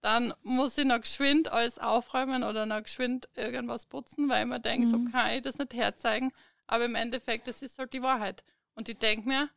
dann 0.02 0.34
muss 0.44 0.78
ich 0.78 0.86
noch 0.86 1.02
geschwind 1.02 1.52
alles 1.52 1.80
aufräumen 1.80 2.44
oder 2.44 2.66
noch 2.66 2.84
geschwind 2.84 3.28
irgendwas 3.34 3.86
putzen, 3.88 4.30
weil 4.30 4.44
ich 4.44 4.50
mir 4.50 4.60
denke, 4.60 4.88
mhm. 4.88 4.92
so 4.92 5.12
kann 5.12 5.32
ich 5.32 5.42
das 5.42 5.58
nicht 5.58 5.74
herzeigen. 5.74 6.32
Aber 6.68 6.86
im 6.86 6.96
Endeffekt, 6.96 7.48
das 7.48 7.62
ist 7.62 7.78
halt 7.78 7.92
die 7.92 8.02
Wahrheit. 8.02 8.44
Und 8.76 8.88
ich 8.88 8.98
denke 8.98 9.28
mir, 9.28 9.50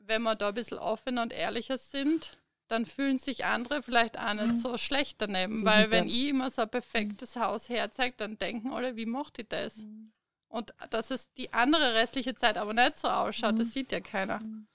wenn 0.00 0.22
wir 0.22 0.34
da 0.34 0.48
ein 0.48 0.54
bisschen 0.54 0.78
offener 0.78 1.22
und 1.22 1.32
ehrlicher 1.32 1.78
sind, 1.78 2.36
dann 2.68 2.86
fühlen 2.86 3.18
sich 3.18 3.44
andere 3.44 3.82
vielleicht 3.82 4.18
auch 4.18 4.34
nicht 4.34 4.46
mhm. 4.46 4.56
so 4.56 4.78
schlecht 4.78 5.20
daneben. 5.20 5.64
Weil 5.64 5.90
wenn 5.90 6.08
ich 6.08 6.28
immer 6.28 6.50
so 6.50 6.62
ein 6.62 6.68
perfektes 6.68 7.36
Haus 7.36 7.68
herzeige, 7.68 8.14
dann 8.16 8.38
denken 8.38 8.72
alle, 8.72 8.96
wie 8.96 9.06
macht 9.06 9.38
ich 9.38 9.48
das? 9.48 9.78
Mhm. 9.78 10.12
Und 10.48 10.74
dass 10.90 11.10
es 11.10 11.32
die 11.34 11.52
andere 11.52 11.94
restliche 11.94 12.34
Zeit 12.34 12.56
aber 12.56 12.72
nicht 12.72 12.96
so 12.96 13.08
ausschaut, 13.08 13.54
mhm. 13.54 13.58
das 13.58 13.72
sieht 13.72 13.92
ja 13.92 14.00
keiner. 14.00 14.40
Mhm. 14.40 14.66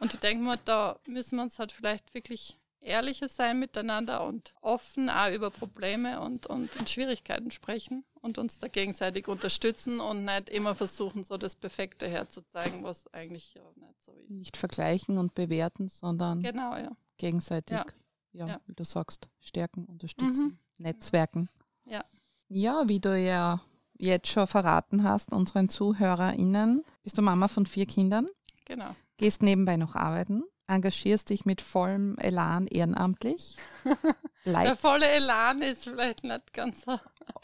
Und 0.00 0.14
ich 0.14 0.20
denke 0.20 0.44
mal, 0.44 0.58
da 0.64 0.98
müssen 1.06 1.36
wir 1.36 1.42
uns 1.42 1.58
halt 1.58 1.72
vielleicht 1.72 2.14
wirklich 2.14 2.56
ehrlicher 2.80 3.28
sein 3.28 3.58
miteinander 3.58 4.24
und 4.24 4.54
offen 4.60 5.10
auch 5.10 5.32
über 5.32 5.50
Probleme 5.50 6.20
und, 6.20 6.46
und, 6.46 6.74
und 6.76 6.88
Schwierigkeiten 6.88 7.50
sprechen 7.50 8.04
und 8.14 8.38
uns 8.38 8.60
da 8.60 8.68
gegenseitig 8.68 9.26
unterstützen 9.26 9.98
und 9.98 10.24
nicht 10.24 10.48
immer 10.48 10.76
versuchen, 10.76 11.24
so 11.24 11.36
das 11.36 11.56
Perfekte 11.56 12.06
herzuzeigen, 12.06 12.84
was 12.84 13.12
eigentlich 13.12 13.54
ja 13.54 13.62
nicht 13.74 14.00
so 14.04 14.12
ist. 14.12 14.30
Nicht 14.30 14.56
vergleichen 14.56 15.18
und 15.18 15.34
bewerten, 15.34 15.88
sondern 15.88 16.40
genau, 16.40 16.76
ja 16.76 16.96
gegenseitig, 17.18 17.76
ja, 17.76 17.84
ja, 18.32 18.46
ja. 18.46 18.60
wie 18.66 18.74
du 18.74 18.84
sagst, 18.84 19.28
stärken, 19.40 19.84
unterstützen, 19.84 20.44
mhm. 20.44 20.58
Netzwerken. 20.78 21.48
Ja. 21.84 22.04
Ja, 22.48 22.88
wie 22.88 23.00
du 23.00 23.18
ja 23.18 23.60
jetzt 23.98 24.28
schon 24.28 24.46
verraten 24.46 25.02
hast, 25.02 25.32
unseren 25.32 25.68
ZuhörerInnen, 25.68 26.84
bist 27.02 27.18
du 27.18 27.22
Mama 27.22 27.48
von 27.48 27.66
vier 27.66 27.86
Kindern. 27.86 28.28
Genau. 28.64 28.94
Gehst 29.16 29.42
nebenbei 29.42 29.76
noch 29.76 29.96
arbeiten, 29.96 30.44
engagierst 30.66 31.30
dich 31.30 31.44
mit 31.44 31.60
vollem 31.60 32.16
Elan 32.18 32.66
ehrenamtlich. 32.66 33.56
Der 34.44 34.76
volle 34.76 35.08
Elan 35.08 35.60
ist 35.60 35.84
vielleicht 35.84 36.22
nicht 36.24 36.52
ganz 36.52 36.82
so, 36.82 36.98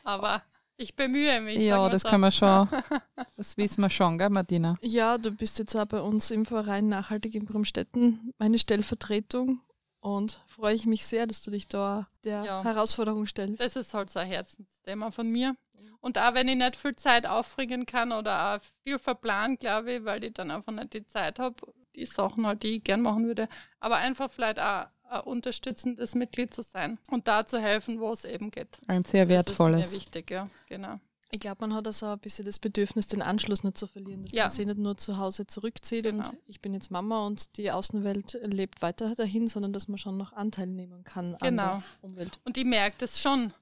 aber 0.04 0.42
ich 0.76 0.94
bemühe 0.94 1.40
mich. 1.40 1.58
Ja, 1.58 1.88
das 1.88 2.02
so. 2.02 2.08
können 2.08 2.22
wir 2.22 2.30
schon, 2.30 2.68
das 3.36 3.56
wissen 3.56 3.82
wir 3.82 3.90
schon, 3.90 4.18
gell, 4.18 4.30
Martina? 4.30 4.76
Ja, 4.82 5.18
du 5.18 5.30
bist 5.30 5.58
jetzt 5.58 5.76
auch 5.76 5.86
bei 5.86 6.00
uns 6.00 6.30
im 6.30 6.44
Verein 6.44 6.88
Nachhaltig 6.88 7.34
in 7.34 7.44
Brumstetten 7.44 8.32
meine 8.38 8.58
Stellvertretung 8.58 9.60
und 10.00 10.40
freue 10.46 10.74
ich 10.74 10.86
mich 10.86 11.06
sehr, 11.06 11.26
dass 11.26 11.42
du 11.42 11.50
dich 11.50 11.66
da 11.66 12.08
der 12.24 12.44
ja. 12.44 12.64
Herausforderung 12.64 13.26
stellst. 13.26 13.60
Das 13.60 13.76
ist 13.76 13.94
halt 13.94 14.10
so 14.10 14.18
ein 14.18 14.26
Herzensthema 14.26 15.10
von 15.10 15.30
mir. 15.30 15.56
Und 16.00 16.18
auch 16.18 16.34
wenn 16.34 16.48
ich 16.48 16.56
nicht 16.56 16.76
viel 16.76 16.94
Zeit 16.96 17.26
aufbringen 17.26 17.86
kann 17.86 18.12
oder 18.12 18.56
auch 18.56 18.60
viel 18.82 18.98
verplanen, 18.98 19.56
glaube 19.58 19.92
ich, 19.92 20.04
weil 20.04 20.22
ich 20.22 20.34
dann 20.34 20.50
einfach 20.50 20.72
nicht 20.72 20.92
die 20.92 21.06
Zeit 21.06 21.38
habe, 21.38 21.56
die 21.96 22.04
Sachen 22.04 22.46
halt, 22.46 22.62
die 22.62 22.76
ich 22.76 22.84
gern 22.84 23.00
machen 23.00 23.26
würde, 23.26 23.48
aber 23.80 23.96
einfach 23.96 24.30
vielleicht 24.30 24.60
auch 24.60 24.84
ein 25.14 25.24
unterstützendes 25.24 26.14
Mitglied 26.14 26.52
zu 26.52 26.62
sein 26.62 26.98
und 27.10 27.28
da 27.28 27.46
zu 27.46 27.58
helfen, 27.60 28.00
wo 28.00 28.12
es 28.12 28.24
eben 28.24 28.50
geht. 28.50 28.78
Ein 28.86 29.02
sehr 29.02 29.28
wertvolles. 29.28 29.82
Das 29.82 29.86
ist 29.86 29.92
mir 29.92 30.00
wichtig, 30.00 30.30
ja, 30.30 30.48
genau. 30.68 31.00
Ich 31.30 31.40
glaube, 31.40 31.56
man 31.62 31.74
hat 31.74 31.86
also 31.86 32.06
ein 32.06 32.18
bisschen 32.20 32.44
das 32.44 32.60
Bedürfnis, 32.60 33.08
den 33.08 33.20
Anschluss 33.20 33.64
nicht 33.64 33.76
zu 33.76 33.88
verlieren, 33.88 34.22
dass 34.22 34.32
ja. 34.32 34.44
man 34.44 34.52
sich 34.52 34.66
nicht 34.66 34.78
nur 34.78 34.96
zu 34.96 35.18
Hause 35.18 35.46
zurückzieht 35.48 36.04
genau. 36.04 36.28
und 36.28 36.38
ich 36.46 36.60
bin 36.60 36.74
jetzt 36.74 36.92
Mama 36.92 37.26
und 37.26 37.56
die 37.56 37.72
Außenwelt 37.72 38.38
lebt 38.44 38.82
weiter 38.82 39.14
dahin, 39.16 39.48
sondern 39.48 39.72
dass 39.72 39.88
man 39.88 39.98
schon 39.98 40.16
noch 40.16 40.32
Anteil 40.32 40.68
nehmen 40.68 41.02
kann 41.02 41.36
genau. 41.40 41.42
an 41.42 41.56
der 41.56 41.82
Umwelt. 42.02 42.38
Und 42.44 42.56
ich 42.56 42.64
merke 42.64 42.96
das 42.98 43.20
schon, 43.20 43.52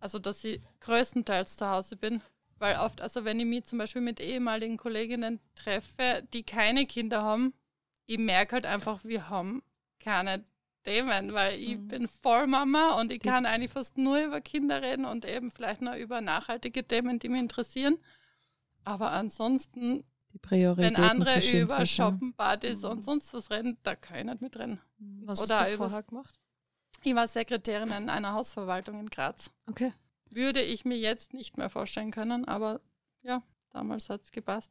also 0.00 0.18
dass 0.18 0.42
ich 0.42 0.60
größtenteils 0.80 1.56
zu 1.56 1.70
Hause 1.70 1.96
bin, 1.96 2.20
weil 2.58 2.78
oft, 2.78 3.00
also 3.00 3.24
wenn 3.24 3.38
ich 3.38 3.46
mich 3.46 3.64
zum 3.64 3.78
Beispiel 3.78 4.02
mit 4.02 4.20
ehemaligen 4.20 4.76
Kolleginnen 4.76 5.38
treffe, 5.54 6.26
die 6.32 6.42
keine 6.42 6.84
Kinder 6.84 7.22
haben, 7.22 7.54
ich 8.06 8.18
merke 8.18 8.56
halt 8.56 8.66
einfach, 8.66 9.04
wir 9.04 9.28
haben 9.28 9.62
keine 10.00 10.44
Themen, 10.84 11.32
weil 11.32 11.58
ich 11.58 11.78
mhm. 11.78 11.88
bin 11.88 12.08
Vollmama 12.08 13.00
und 13.00 13.12
ich 13.12 13.20
kann 13.20 13.46
eigentlich 13.46 13.72
fast 13.72 13.98
nur 13.98 14.18
über 14.18 14.40
Kinder 14.40 14.82
reden 14.82 15.04
und 15.04 15.24
eben 15.24 15.50
vielleicht 15.50 15.82
noch 15.82 15.96
über 15.96 16.20
nachhaltige 16.20 16.86
Themen, 16.86 17.18
die 17.18 17.28
mich 17.28 17.40
interessieren. 17.40 17.98
Aber 18.84 19.12
ansonsten, 19.12 20.04
wenn 20.42 20.96
andere 20.96 21.40
über 21.50 21.86
Shoppen, 21.86 22.34
Partys 22.34 22.82
mhm. 22.82 22.90
und 22.90 23.04
sonst 23.04 23.32
was 23.32 23.50
reden, 23.50 23.78
da 23.82 23.96
kann 23.96 24.18
ich 24.18 24.24
nicht 24.24 24.42
mitrennen. 24.42 24.80
Mhm. 24.98 25.22
Was 25.26 25.42
Oder 25.42 25.60
hast 25.60 25.72
du 25.72 25.76
vorher 25.78 26.02
gemacht? 26.02 26.38
Ich 27.02 27.14
war 27.14 27.28
Sekretärin 27.28 27.90
in 27.90 28.08
einer 28.08 28.32
Hausverwaltung 28.32 29.00
in 29.00 29.08
Graz. 29.08 29.50
Okay. 29.68 29.92
Würde 30.30 30.62
ich 30.62 30.84
mir 30.84 30.98
jetzt 30.98 31.34
nicht 31.34 31.58
mehr 31.58 31.70
vorstellen 31.70 32.10
können, 32.10 32.44
aber 32.46 32.80
ja, 33.22 33.42
damals 33.70 34.10
hat 34.10 34.22
es 34.22 34.32
gepasst. 34.32 34.70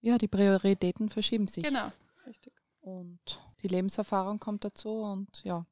Ja, 0.00 0.16
die 0.16 0.28
Prioritäten 0.28 1.08
verschieben 1.08 1.48
sich. 1.48 1.64
Genau, 1.64 1.92
richtig. 2.26 2.52
Und 2.80 3.20
die 3.60 3.68
Lebenserfahrung 3.68 4.38
kommt 4.38 4.64
dazu 4.64 5.02
und 5.02 5.28
ja. 5.44 5.64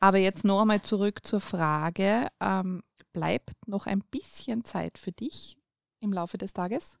Aber 0.00 0.18
jetzt 0.18 0.44
noch 0.44 0.62
einmal 0.62 0.82
zurück 0.82 1.26
zur 1.26 1.40
Frage, 1.40 2.28
ähm, 2.40 2.82
bleibt 3.12 3.66
noch 3.66 3.86
ein 3.86 4.00
bisschen 4.00 4.64
Zeit 4.64 4.98
für 4.98 5.12
dich 5.12 5.58
im 6.00 6.12
Laufe 6.12 6.38
des 6.38 6.52
Tages? 6.52 6.98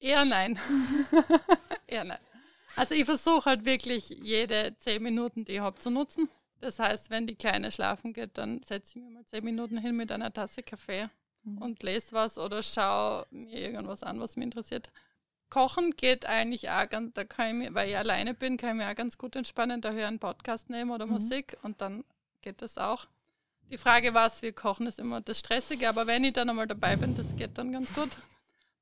Eher 0.00 0.24
nein. 0.24 0.58
Eher 1.86 2.04
nein. 2.04 2.18
Also 2.76 2.94
ich 2.94 3.04
versuche 3.04 3.46
halt 3.46 3.64
wirklich 3.64 4.10
jede 4.10 4.76
zehn 4.78 5.02
Minuten, 5.02 5.44
die 5.44 5.52
ich 5.52 5.60
habe, 5.60 5.78
zu 5.78 5.90
nutzen. 5.90 6.28
Das 6.60 6.78
heißt, 6.78 7.10
wenn 7.10 7.26
die 7.26 7.34
Kleine 7.34 7.72
schlafen 7.72 8.12
geht, 8.12 8.38
dann 8.38 8.62
setze 8.62 8.98
ich 8.98 9.04
mir 9.04 9.10
mal 9.10 9.24
zehn 9.24 9.44
Minuten 9.44 9.78
hin 9.78 9.96
mit 9.96 10.12
einer 10.12 10.32
Tasse 10.32 10.62
Kaffee 10.62 11.08
mhm. 11.42 11.58
und 11.58 11.82
lese 11.82 12.12
was 12.12 12.38
oder 12.38 12.62
schaue 12.62 13.26
mir 13.30 13.60
irgendwas 13.60 14.02
an, 14.02 14.20
was 14.20 14.36
mich 14.36 14.44
interessiert. 14.44 14.90
Kochen 15.50 15.92
geht 15.92 16.26
eigentlich 16.26 16.70
auch 16.70 16.88
ganz, 16.88 17.14
da 17.14 17.24
kann 17.24 17.48
ich 17.48 17.54
mir, 17.54 17.74
weil 17.74 17.88
ich 17.88 17.96
alleine 17.96 18.34
bin, 18.34 18.56
kann 18.56 18.70
ich 18.70 18.84
mir 18.84 18.90
auch 18.90 18.94
ganz 18.94 19.18
gut 19.18 19.36
entspannen, 19.36 19.80
da 19.80 19.90
höre 19.90 20.00
ich 20.00 20.06
einen 20.06 20.18
Podcast 20.18 20.70
nehmen 20.70 20.90
oder 20.90 21.06
mhm. 21.06 21.12
Musik 21.12 21.56
und 21.62 21.80
dann 21.80 22.04
geht 22.42 22.62
das 22.62 22.78
auch. 22.78 23.06
Die 23.70 23.78
Frage, 23.78 24.14
was 24.14 24.42
wir 24.42 24.52
kochen, 24.52 24.86
ist 24.86 24.98
immer 24.98 25.20
das 25.20 25.38
Stressige, 25.38 25.88
aber 25.88 26.06
wenn 26.06 26.24
ich 26.24 26.32
dann 26.32 26.48
einmal 26.48 26.66
dabei 26.66 26.96
bin, 26.96 27.16
das 27.16 27.36
geht 27.36 27.58
dann 27.58 27.72
ganz 27.72 27.92
gut. 27.94 28.08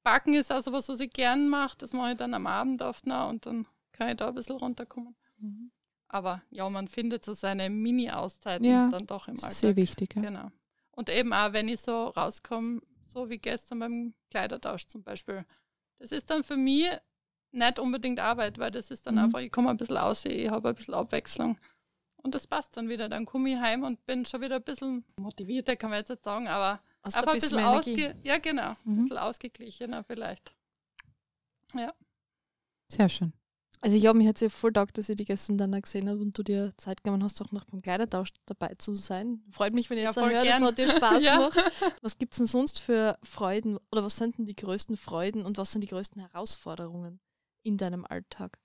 Backen 0.05 0.35
ist 0.35 0.53
also 0.53 0.73
was, 0.73 0.89
was 0.89 1.01
ich 1.01 1.13
gern 1.13 1.49
mache, 1.49 1.77
das 1.79 1.93
mache 1.93 2.13
ich 2.13 2.17
dann 2.17 2.35
am 2.35 2.47
Abend 2.47 2.83
oft 2.83 3.07
noch 3.07 3.29
und 3.29 3.45
dann 3.47 3.67
kann 3.93 4.11
ich 4.11 4.17
da 4.17 4.29
ein 4.29 4.35
bisschen 4.35 4.57
runterkommen. 4.57 5.17
Mhm. 5.39 5.73
Aber 6.09 6.43
ja, 6.51 6.69
man 6.71 6.87
findet 6.87 7.25
so 7.25 7.35
seine 7.35 7.69
Mini-Auszeiten 7.69 8.65
ja, 8.65 8.89
dann 8.89 9.07
doch 9.07 9.27
im 9.27 9.35
Alltag. 9.35 9.53
Sehr 9.53 9.77
wichtig, 9.77 10.15
ja. 10.15 10.23
Genau. 10.23 10.51
Und 10.93 11.11
eben 11.11 11.33
auch, 11.33 11.53
wenn 11.53 11.69
ich 11.69 11.81
so 11.81 12.07
rauskomme, 12.07 12.81
so 13.13 13.29
wie 13.29 13.39
gestern 13.39 13.81
beim 13.81 14.15
Kleidertausch 14.31 14.87
zum 14.87 15.03
Beispiel, 15.03 15.45
das 15.99 16.13
ist 16.13 16.31
dann 16.31 16.45
für 16.45 16.57
mich 16.57 16.91
nicht 17.53 17.79
unbedingt 17.79 18.21
Arbeit, 18.21 18.59
weil 18.59 18.71
das 18.71 18.91
ist 18.91 19.07
dann 19.07 19.15
mhm. 19.15 19.23
einfach, 19.23 19.41
ich 19.41 19.51
komme 19.51 19.71
ein 19.71 19.77
bisschen 19.77 19.97
aus, 19.97 20.25
ich 20.25 20.49
habe 20.49 20.69
ein 20.69 20.75
bisschen 20.75 20.95
Abwechslung. 20.95 21.59
Und 22.23 22.35
das 22.35 22.47
passt 22.47 22.77
dann 22.77 22.89
wieder. 22.89 23.09
Dann 23.09 23.25
komme 23.25 23.51
ich 23.51 23.57
heim 23.57 23.85
und 23.85 24.05
bin 24.05 24.27
schon 24.27 24.41
wieder 24.41 24.57
ein 24.57 24.63
bisschen 24.63 25.05
motivierter, 25.17 25.77
kann 25.77 25.91
man 25.91 26.01
jetzt 26.01 26.11
nicht 26.11 26.25
sagen, 26.25 26.49
aber 26.49 26.83
Aus 27.03 27.15
einfach 27.15 27.35
ein 27.35 27.41
bisschen, 27.41 27.65
ausge 27.65 28.17
ja, 28.25 28.39
genau, 28.39 28.75
mhm. 28.85 28.93
ein 28.93 29.03
bisschen 29.03 29.19
ausgeglichener 29.19 30.05
vielleicht. 30.05 30.53
Ja. 31.75 31.95
Sehr 32.89 33.09
schön. 33.09 33.33
Also 33.83 33.97
ich 33.97 34.07
habe 34.07 34.19
mich 34.19 34.27
jetzt 34.27 34.41
ja 34.41 34.49
voll 34.49 34.73
taugt, 34.73 34.97
dass 34.99 35.09
ich 35.09 35.17
die 35.17 35.25
gestern 35.25 35.59
dann 35.59 35.75
auch 35.75 35.81
gesehen 35.83 36.09
habe 36.09 36.19
und 36.21 36.37
du 36.37 36.43
dir 36.43 36.73
Zeit 36.77 37.05
genommen 37.05 37.23
hast, 37.23 37.41
auch 37.43 37.53
noch 37.53 37.65
beim 37.65 37.83
Kleidertausch 37.83 38.31
dabei 38.47 38.75
zu 38.79 38.95
sein. 38.95 39.43
Freut 39.51 39.75
mich, 39.75 39.91
wenn 39.91 39.99
ich 39.99 40.05
Ja, 40.05 40.11
jetzt 40.11 40.19
voll 40.19 40.33
höre, 40.33 40.43
gern. 40.43 40.63
das 40.63 40.71
hat 40.71 40.79
dir 40.79 40.89
Spaß 40.89 41.23
Ja. 41.25 41.37
gemacht. 41.37 41.73
Was 42.03 42.19
gibt 42.19 42.33
es 42.33 42.39
denn 42.39 42.47
sonst 42.47 42.81
für 42.81 43.19
Freuden 43.23 43.79
oder 43.93 44.03
was 44.03 44.17
sind 44.17 44.39
denn 44.39 44.47
die 44.47 44.57
größten 44.57 44.97
Freuden 44.97 45.45
und 45.45 45.59
was 45.59 45.73
sind 45.73 45.83
die 45.83 45.89
größten 45.89 46.21
Herausforderungen 46.23 47.21
in 47.63 47.77
deinem 47.77 48.05
Alltag? 48.05 48.59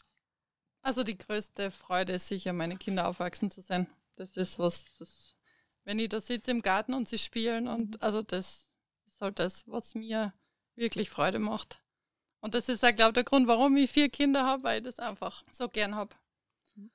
Also 0.81 1.03
die 1.03 1.17
größte 1.17 1.69
Freude 1.71 2.13
ist 2.13 2.27
sicher, 2.27 2.53
meine 2.53 2.77
Kinder 2.77 3.07
aufwachsen 3.07 3.51
zu 3.51 3.61
sehen. 3.61 3.87
Das 4.15 4.37
ist 4.37 4.57
was, 4.57 4.97
das, 4.97 5.35
wenn 5.83 5.99
ich 5.99 6.09
da 6.09 6.19
sitze 6.21 6.51
im 6.51 6.61
Garten 6.61 6.93
und 6.93 7.07
sie 7.07 7.17
spielen 7.19 7.67
und 7.67 8.01
also 8.01 8.21
das 8.23 8.71
ist 9.05 9.21
halt 9.21 9.39
das, 9.39 9.67
was 9.67 9.93
mir 9.93 10.33
wirklich 10.75 11.09
Freude 11.09 11.37
macht. 11.39 11.80
Und 12.41 12.55
das 12.55 12.69
ist 12.69 12.83
auch, 12.83 12.95
glaube 12.95 13.11
ich, 13.11 13.13
der 13.13 13.23
Grund, 13.23 13.47
warum 13.47 13.77
ich 13.77 13.91
vier 13.91 14.09
Kinder 14.09 14.45
habe, 14.45 14.63
weil 14.63 14.77
ich 14.79 14.83
das 14.83 14.99
einfach 14.99 15.43
so 15.51 15.69
gern 15.69 15.95
habe. 15.95 16.15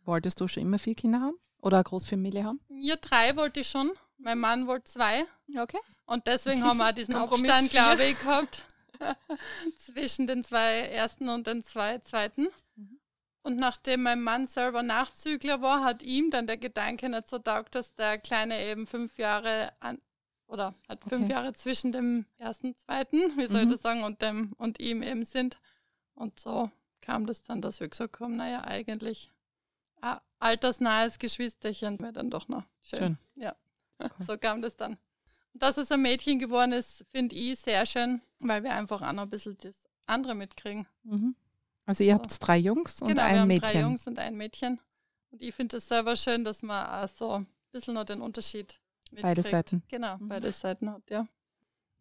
Wolltest 0.05 0.41
du 0.41 0.49
schon 0.49 0.65
immer 0.65 0.79
vier 0.79 0.95
Kinder 0.95 1.21
haben? 1.21 1.37
Oder 1.63 1.79
eine 1.79 1.85
Großfamilie 1.85 2.45
haben? 2.45 2.61
Mir 2.69 2.97
drei 2.97 3.37
wollte 3.37 3.61
ich 3.61 3.69
schon, 3.69 3.91
mein 4.19 4.39
Mann 4.39 4.67
wollte 4.67 4.85
zwei. 4.85 5.25
Okay. 5.57 5.79
Und 6.05 6.27
deswegen 6.27 6.65
haben 6.65 6.79
wir 6.79 6.89
auch 6.89 6.93
diesen 6.93 7.15
Abstand, 7.17 7.71
glaube 7.71 8.05
ich, 8.05 8.19
gehabt 8.19 8.63
zwischen 9.79 10.27
den 10.27 10.45
zwei 10.45 10.81
ersten 10.81 11.29
und 11.29 11.47
den 11.47 11.65
zwei 11.65 11.99
zweiten. 11.99 12.49
Mhm. 12.77 13.01
Und 13.43 13.57
nachdem 13.57 14.03
mein 14.03 14.23
Mann 14.23 14.49
selber 14.49 14.83
Nachzügler 14.83 15.63
war, 15.63 15.85
hat 15.85 16.03
ihm 16.03 16.31
dann 16.31 16.47
der 16.47 16.57
Gedanke 16.57 17.09
nicht 17.09 17.29
so 17.29 17.39
taugt, 17.39 17.75
dass 17.75 17.95
der 17.95 18.19
Kleine 18.19 18.61
eben 18.65 18.87
fünf 18.87 19.19
Jahre 19.19 19.73
an 19.81 20.01
oder 20.47 20.75
hat 20.89 21.01
fünf 21.03 21.25
Okay. 21.25 21.33
Jahre 21.33 21.53
zwischen 21.55 21.93
dem 21.93 22.27
ersten, 22.39 22.77
zweiten, 22.77 23.17
wie 23.37 23.47
soll 23.47 23.65
Mhm. 23.65 23.69
ich 23.71 23.75
das 23.75 23.83
sagen, 23.83 24.05
und 24.05 24.23
dem 24.23 24.53
und 24.59 24.81
ihm 24.81 25.03
eben 25.03 25.25
sind. 25.25 25.59
Und 26.15 26.39
so 26.41 26.71
kam 27.01 27.27
das 27.27 27.43
dann, 27.43 27.61
dass 27.63 27.81
wir 27.81 27.89
gesagt 27.89 28.21
haben, 28.21 28.37
naja, 28.37 28.65
eigentlich 28.65 29.31
ein 30.01 30.19
altersnahes 30.39 31.19
Geschwisterchen 31.19 31.99
wäre 32.01 32.13
dann 32.13 32.31
doch 32.31 32.49
noch 32.49 32.65
schön. 32.83 32.99
Schön. 32.99 33.19
Ja, 33.37 33.55
Cool. 34.01 34.11
so 34.27 34.39
kam 34.39 34.63
das 34.63 34.77
dann. 34.77 34.99
Und 35.53 35.63
dass 35.63 35.79
es 35.79 35.91
ein 35.91 36.03
Mädchen 36.03 36.39
geworden 36.39 36.73
ist, 36.73 37.05
finde 37.11 37.35
ich 37.35 37.59
sehr 37.59 37.87
schön, 37.87 38.21
weil 38.41 38.63
wir 38.63 38.73
einfach 38.75 39.01
auch 39.03 39.13
noch 39.13 39.23
ein 39.23 39.31
bisschen 39.31 39.57
das 39.59 39.89
andere 40.07 40.35
mitkriegen. 40.35 40.87
Mhm. 41.05 41.35
Also 41.87 42.05
ihr 42.05 42.15
habt 42.15 42.37
drei 42.47 42.59
Jungs 42.59 43.01
und 43.01 43.09
genau, 43.09 43.23
wir 43.23 43.27
ein 43.27 43.39
haben 43.41 43.49
Mädchen. 43.49 43.71
drei 43.73 43.81
Jungs 43.81 44.07
und 44.07 44.19
ein 44.19 44.37
Mädchen. 44.37 44.81
Und 45.31 45.43
ich 45.43 45.55
finde 45.55 45.77
es 45.79 45.89
selber 45.89 46.17
schön, 46.17 46.45
dass 46.45 46.63
man 46.63 46.87
auch 46.87 47.09
so 47.09 47.31
ein 47.33 47.47
bisschen 47.73 47.95
noch 47.95 48.05
den 48.05 48.21
Unterschied. 48.21 48.79
Beide 49.13 49.43
Seiten. 49.43 49.83
Genau, 49.89 50.17
Mhm. 50.19 50.29
beide 50.29 50.53
Seiten 50.53 50.91
hat, 50.91 51.03
ja. 51.11 51.27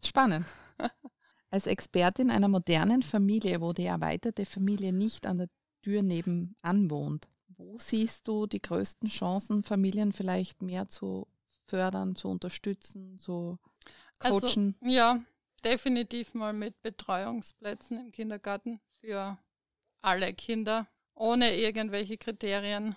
Spannend. 0.03 0.45
Als 1.49 1.67
Expertin 1.67 2.31
einer 2.31 2.47
modernen 2.47 3.01
Familie, 3.01 3.61
wo 3.61 3.71
die 3.73 3.85
erweiterte 3.85 4.45
Familie 4.45 4.91
nicht 4.91 5.25
an 5.25 5.37
der 5.37 5.49
Tür 5.83 6.01
nebenan 6.01 6.89
wohnt, 6.89 7.29
wo 7.57 7.77
siehst 7.79 8.27
du 8.27 8.47
die 8.47 8.61
größten 8.61 9.07
Chancen, 9.07 9.63
Familien 9.63 10.11
vielleicht 10.11 10.61
mehr 10.61 10.89
zu 10.89 11.27
fördern, 11.67 12.15
zu 12.15 12.27
unterstützen, 12.27 13.19
zu 13.19 13.57
coachen? 14.19 14.75
Also, 14.81 14.91
ja, 14.91 15.19
definitiv 15.63 16.33
mal 16.33 16.53
mit 16.53 16.81
Betreuungsplätzen 16.81 17.99
im 17.99 18.11
Kindergarten 18.11 18.81
für 18.99 19.37
alle 20.01 20.33
Kinder, 20.33 20.87
ohne 21.13 21.55
irgendwelche 21.55 22.17
Kriterien. 22.17 22.95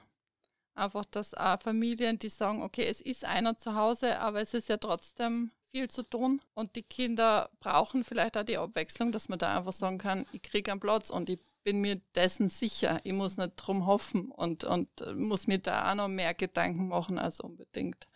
Einfach, 0.79 1.05
dass 1.05 1.35
auch 1.35 1.61
Familien, 1.61 2.19
die 2.19 2.29
sagen, 2.29 2.63
okay, 2.63 2.87
es 2.87 3.01
ist 3.01 3.25
einer 3.25 3.57
zu 3.57 3.75
Hause, 3.75 4.21
aber 4.21 4.41
es 4.41 4.55
ist 4.55 4.69
ja 4.69 4.77
trotzdem 4.77 5.51
viel 5.71 5.89
zu 5.89 6.03
tun. 6.03 6.41
Und 6.55 6.77
die 6.77 6.83
Kinder 6.83 7.51
brauchen 7.61 8.05
vielleicht 8.05 8.37
auch 8.37 8.45
die 8.45 8.59
Abwechslung, 8.59 9.13
dass 9.13 9.29
man 9.29 9.39
da 9.39 9.57
einfach 9.57 9.73
sagen 9.73 9.99
kann, 9.99 10.27
ich 10.33 10.43
kriege 10.43 10.71
einen 10.71 10.81
Platz 10.81 11.11
und 11.11 11.29
ich 11.29 11.41
bin 11.65 11.81
mir 11.81 12.01
dessen 12.15 12.49
sicher. 12.49 13.01
Ich 13.03 13.13
muss 13.13 13.37
nicht 13.37 13.57
drum 13.57 13.87
hoffen 13.87 14.31
und, 14.31 14.65
und 14.65 15.01
äh, 15.01 15.15
muss 15.15 15.47
mir 15.47 15.59
da 15.59 15.91
auch 15.91 15.97
noch 15.97 16.09
mehr 16.09 16.33
Gedanken 16.33 16.89
machen 16.89 17.19
als 17.19 17.41
unbedingt. 17.41 18.07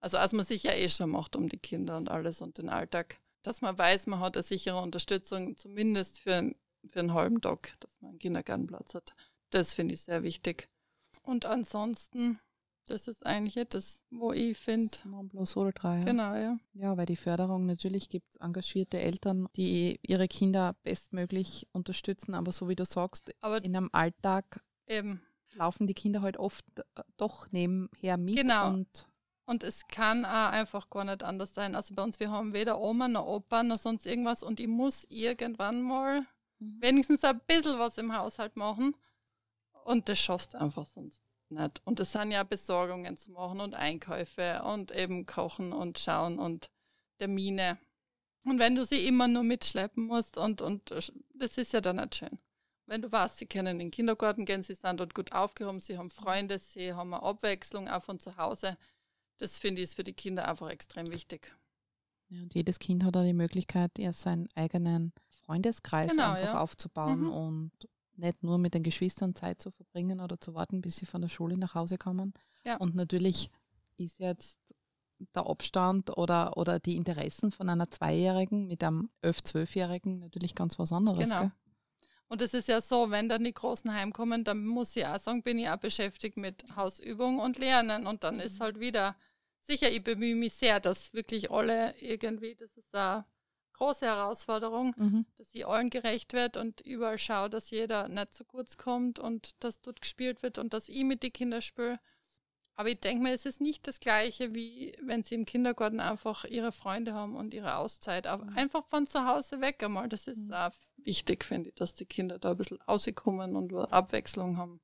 Also 0.00 0.18
als 0.18 0.32
man 0.32 0.44
sich 0.44 0.64
ja 0.64 0.72
eh 0.72 0.88
schon 0.88 1.10
macht 1.10 1.36
um 1.36 1.48
die 1.48 1.58
Kinder 1.58 1.96
und 1.96 2.10
alles 2.10 2.42
und 2.42 2.58
den 2.58 2.68
Alltag. 2.68 3.20
Dass 3.42 3.62
man 3.62 3.78
weiß, 3.78 4.08
man 4.08 4.20
hat 4.20 4.36
eine 4.36 4.42
sichere 4.42 4.82
Unterstützung, 4.82 5.56
zumindest 5.56 6.18
für, 6.18 6.52
für 6.86 6.98
einen 6.98 7.14
halben 7.14 7.40
Tag, 7.40 7.74
dass 7.80 8.00
man 8.00 8.10
einen 8.10 8.18
Kindergartenplatz 8.18 8.94
hat. 8.94 9.14
Das 9.50 9.72
finde 9.72 9.94
ich 9.94 10.00
sehr 10.02 10.22
wichtig. 10.22 10.68
Und 11.28 11.44
ansonsten, 11.44 12.38
das 12.86 13.06
ist 13.06 13.26
eigentlich 13.26 13.68
das, 13.68 14.02
wo 14.10 14.32
ich 14.32 14.56
finde, 14.56 14.96
Non 15.04 15.28
plus 15.28 15.56
ultra, 15.56 15.98
ja. 15.98 16.04
genau, 16.04 16.34
ja. 16.34 16.58
Ja, 16.72 16.96
weil 16.96 17.04
die 17.06 17.16
Förderung, 17.16 17.66
natürlich 17.66 18.08
gibt 18.08 18.30
es 18.30 18.36
engagierte 18.36 18.98
Eltern, 18.98 19.46
die 19.54 20.00
ihre 20.02 20.26
Kinder 20.26 20.74
bestmöglich 20.82 21.68
unterstützen, 21.72 22.34
aber 22.34 22.50
so 22.50 22.66
wie 22.68 22.76
du 22.76 22.84
sagst, 22.86 23.30
Aber 23.40 23.62
in 23.62 23.76
einem 23.76 23.90
Alltag 23.92 24.64
eben, 24.86 25.20
laufen 25.54 25.86
die 25.86 25.92
Kinder 25.94 26.22
halt 26.22 26.38
oft 26.38 26.64
äh, 26.78 27.02
doch 27.18 27.52
nebenher 27.52 28.16
mit 28.16 28.36
Genau. 28.36 28.68
und 28.68 29.06
Und 29.44 29.62
es 29.64 29.86
kann 29.88 30.24
auch 30.24 30.50
einfach 30.52 30.88
gar 30.88 31.04
nicht 31.04 31.22
anders 31.22 31.52
sein. 31.52 31.74
Also 31.74 31.94
bei 31.94 32.02
uns, 32.02 32.18
wir 32.20 32.30
haben 32.30 32.54
weder 32.54 32.80
Oma 32.80 33.06
noch 33.08 33.26
Opa 33.26 33.62
noch 33.62 33.78
sonst 33.78 34.06
irgendwas 34.06 34.42
und 34.42 34.60
ich 34.60 34.68
muss 34.68 35.04
irgendwann 35.10 35.82
mal 35.82 36.22
Mhm. 36.60 36.82
wenigstens 36.82 37.22
ein 37.22 37.38
bisschen 37.46 37.78
was 37.78 37.98
im 37.98 38.16
Haushalt 38.16 38.56
machen. 38.56 38.96
Und 39.88 40.08
das 40.10 40.18
schaffst 40.18 40.52
du 40.52 40.60
einfach 40.60 40.84
sonst 40.84 41.22
nicht. 41.48 41.80
Und 41.84 41.98
es 41.98 42.12
sind 42.12 42.30
ja 42.30 42.42
Besorgungen 42.42 43.16
zu 43.16 43.30
machen 43.30 43.60
und 43.60 43.74
Einkäufe 43.74 44.62
und 44.64 44.94
eben 44.94 45.24
kochen 45.24 45.72
und 45.72 45.98
schauen 45.98 46.38
und 46.38 46.70
Termine. 47.18 47.78
Und 48.44 48.58
wenn 48.58 48.74
du 48.74 48.84
sie 48.84 49.06
immer 49.06 49.28
nur 49.28 49.44
mitschleppen 49.44 50.06
musst 50.06 50.36
und, 50.36 50.60
und 50.60 50.90
das 51.34 51.58
ist 51.58 51.72
ja 51.72 51.80
dann 51.80 51.96
nicht 51.96 52.16
schön. 52.16 52.38
Wenn 52.86 53.00
du 53.00 53.10
weißt, 53.10 53.38
sie 53.38 53.46
können 53.46 53.72
in 53.72 53.78
den 53.78 53.90
Kindergarten 53.90 54.44
gehen, 54.44 54.62
sie 54.62 54.74
sind 54.74 55.00
dort 55.00 55.14
gut 55.14 55.32
aufgehoben, 55.32 55.80
sie 55.80 55.96
haben 55.96 56.10
Freunde, 56.10 56.58
sie 56.58 56.92
haben 56.92 57.14
eine 57.14 57.22
Abwechslung 57.22 57.88
auch 57.88 58.02
von 58.02 58.18
zu 58.18 58.36
Hause. 58.36 58.76
Das 59.38 59.58
finde 59.58 59.80
ich 59.80 59.84
ist 59.84 59.94
für 59.94 60.04
die 60.04 60.12
Kinder 60.14 60.46
einfach 60.48 60.68
extrem 60.70 61.10
wichtig. 61.10 61.54
Ja, 62.28 62.42
und 62.42 62.54
jedes 62.54 62.78
Kind 62.78 63.04
hat 63.04 63.16
auch 63.16 63.24
die 63.24 63.32
Möglichkeit, 63.32 63.98
ja 63.98 64.12
seinen 64.12 64.48
eigenen 64.54 65.12
Freundeskreis 65.30 66.10
Genau, 66.10 66.32
einfach 66.32 66.44
ja. 66.44 66.60
aufzubauen 66.60 67.22
Mhm. 67.24 67.30
und 67.30 67.72
nicht 68.18 68.42
nur 68.42 68.58
mit 68.58 68.74
den 68.74 68.82
Geschwistern 68.82 69.34
Zeit 69.34 69.60
zu 69.60 69.70
verbringen 69.70 70.20
oder 70.20 70.40
zu 70.40 70.54
warten, 70.54 70.80
bis 70.80 70.96
sie 70.96 71.06
von 71.06 71.20
der 71.20 71.28
Schule 71.28 71.56
nach 71.56 71.74
Hause 71.74 71.98
kommen. 71.98 72.34
Ja. 72.64 72.76
Und 72.76 72.94
natürlich 72.94 73.50
ist 73.96 74.18
jetzt 74.18 74.58
der 75.34 75.46
Abstand 75.46 76.16
oder, 76.16 76.56
oder 76.56 76.78
die 76.78 76.96
Interessen 76.96 77.50
von 77.50 77.68
einer 77.68 77.90
Zweijährigen 77.90 78.66
mit 78.66 78.84
einem 78.84 79.10
11-, 79.22 79.44
12-Jährigen 79.52 80.18
natürlich 80.20 80.54
ganz 80.54 80.78
was 80.78 80.92
anderes. 80.92 81.24
Genau. 81.24 81.40
Gell? 81.40 81.52
Und 82.28 82.42
es 82.42 82.52
ist 82.52 82.68
ja 82.68 82.80
so, 82.80 83.10
wenn 83.10 83.28
dann 83.28 83.42
die 83.42 83.54
Großen 83.54 83.92
heimkommen, 83.92 84.44
dann 84.44 84.66
muss 84.66 84.94
ich 84.94 85.06
auch 85.06 85.18
sagen, 85.18 85.42
bin 85.42 85.58
ich 85.58 85.68
auch 85.68 85.78
beschäftigt 85.78 86.36
mit 86.36 86.64
Hausübung 86.76 87.38
und 87.38 87.58
Lernen. 87.58 88.06
Und 88.06 88.22
dann 88.22 88.38
ist 88.38 88.60
halt 88.60 88.78
wieder, 88.78 89.16
sicher, 89.60 89.90
ich 89.90 90.04
bemühe 90.04 90.36
mich 90.36 90.54
sehr, 90.54 90.78
dass 90.78 91.14
wirklich 91.14 91.50
alle 91.50 91.94
irgendwie, 92.00 92.54
das 92.54 92.76
ist 92.76 92.94
eine 92.94 93.24
große 93.78 94.06
Herausforderung, 94.06 94.94
Mhm. 94.96 95.26
dass 95.36 95.52
sie 95.52 95.64
allen 95.64 95.90
gerecht 95.90 96.32
wird 96.32 96.56
und 96.56 96.80
überall 96.82 97.18
schaue, 97.18 97.48
dass 97.50 97.70
jeder 97.70 98.08
nicht 98.08 98.34
zu 98.34 98.44
kurz 98.44 98.76
kommt 98.76 99.18
und 99.18 99.54
dass 99.60 99.80
dort 99.80 100.00
gespielt 100.00 100.42
wird 100.42 100.58
und 100.58 100.72
dass 100.72 100.88
ich 100.88 101.04
mit 101.04 101.22
den 101.22 101.32
Kindern 101.32 101.62
spiele. 101.62 101.98
Aber 102.76 102.88
ich 102.90 103.00
denke 103.00 103.24
mir, 103.24 103.32
es 103.32 103.44
ist 103.44 103.60
nicht 103.60 103.88
das 103.88 103.98
Gleiche, 103.98 104.54
wie 104.54 104.92
wenn 105.02 105.24
sie 105.24 105.34
im 105.34 105.46
Kindergarten 105.46 105.98
einfach 105.98 106.44
ihre 106.44 106.70
Freunde 106.70 107.12
haben 107.12 107.34
und 107.34 107.52
ihre 107.52 107.76
Auszeit. 107.76 108.28
Aber 108.28 108.46
einfach 108.54 108.84
von 108.86 109.08
zu 109.08 109.26
Hause 109.26 109.60
weg 109.60 109.82
einmal. 109.82 110.08
Das 110.08 110.28
ist 110.28 110.52
auch 110.52 110.70
wichtig, 110.98 111.44
finde 111.44 111.70
ich, 111.70 111.74
dass 111.74 111.94
die 111.94 112.06
Kinder 112.06 112.38
da 112.38 112.52
ein 112.52 112.56
bisschen 112.56 112.80
rauskommen 112.82 113.56
und 113.56 113.74
Abwechslung 113.74 114.58
haben. 114.58 114.80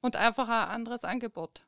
Und 0.00 0.16
einfach 0.16 0.48
ein 0.48 0.68
anderes 0.70 1.04
Angebot. 1.04 1.66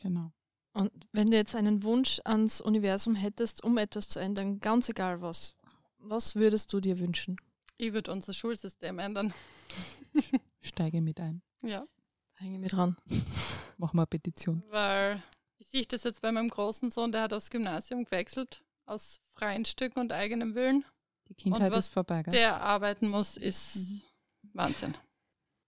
Genau. 0.00 0.30
Und 0.74 0.92
wenn 1.10 1.28
du 1.30 1.36
jetzt 1.36 1.56
einen 1.56 1.82
Wunsch 1.82 2.20
ans 2.24 2.60
Universum 2.60 3.16
hättest, 3.16 3.64
um 3.64 3.78
etwas 3.78 4.08
zu 4.08 4.20
ändern, 4.20 4.60
ganz 4.60 4.88
egal 4.88 5.20
was, 5.20 5.56
was 6.02 6.34
würdest 6.34 6.72
du 6.72 6.80
dir 6.80 6.98
wünschen? 6.98 7.36
Ich 7.76 7.92
würde 7.92 8.12
unser 8.12 8.32
Schulsystem 8.32 8.98
ändern. 8.98 9.32
Steige 10.60 11.00
mit 11.00 11.20
ein. 11.20 11.42
Ja. 11.62 11.84
Hänge 12.34 12.58
mir 12.58 12.68
dran. 12.68 12.96
Machen 13.78 13.96
wir 13.96 14.02
eine 14.02 14.06
Petition. 14.06 14.62
Weil 14.70 15.22
ich 15.58 15.68
sehe 15.68 15.86
das 15.86 16.04
jetzt 16.04 16.20
bei 16.22 16.32
meinem 16.32 16.48
großen 16.48 16.90
Sohn, 16.90 17.12
der 17.12 17.22
hat 17.22 17.32
aufs 17.32 17.50
Gymnasium 17.50 18.04
gewechselt, 18.04 18.62
aus 18.86 19.20
freien 19.34 19.64
Stücken 19.64 20.00
und 20.00 20.12
eigenem 20.12 20.54
Willen. 20.54 20.84
Die 21.28 21.34
Kindheit 21.34 21.72
was 21.72 21.86
ist 21.86 21.92
vorbei. 21.94 22.22
Gell? 22.22 22.32
Der 22.32 22.60
arbeiten 22.60 23.08
muss, 23.08 23.36
ist 23.36 23.76
Mhm. 23.76 24.02
Wahnsinn. 24.54 24.94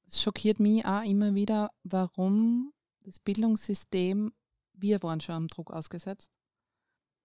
Es 0.07 0.21
schockiert 0.21 0.59
mich 0.61 0.85
auch 0.85 1.03
immer 1.05 1.35
wieder, 1.35 1.71
warum 1.85 2.73
das 3.01 3.19
Bildungssystem, 3.21 4.33
wir 4.75 5.03
waren 5.03 5.21
schon 5.21 5.35
am 5.35 5.49
Druck 5.49 5.71
ausgesetzt, 5.71 6.31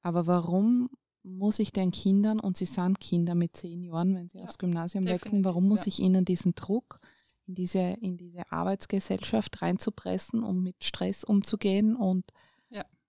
aber 0.02 0.28
warum 0.28 0.90
muss 1.28 1.60
ich 1.60 1.72
den 1.72 1.92
Kindern, 1.92 2.40
und 2.40 2.58
sie 2.58 2.66
sind 2.66 3.00
Kinder 3.00 3.36
mit 3.36 3.56
zehn 3.56 3.82
Jahren, 3.84 4.16
wenn 4.16 4.30
sie 4.30 4.40
Ja, 4.40 4.46
aufs 4.46 4.58
Gymnasium 4.58 5.08
wechseln, 5.08 5.44
warum 5.44 5.68
muss 5.68 5.82
ja. 5.82 5.88
ich 5.88 6.00
ihnen 6.00 6.26
diesen 6.26 6.56
Druck 6.56 7.00
in 7.46 7.56
diese, 7.56 7.80
in 7.80 8.18
diese 8.18 8.52
Arbeitsgesellschaft 8.52 9.62
reinzupressen, 9.62 10.44
um 10.44 10.64
mit 10.64 10.84
Stress 10.84 11.24
umzugehen 11.24 11.96
und 11.96 12.26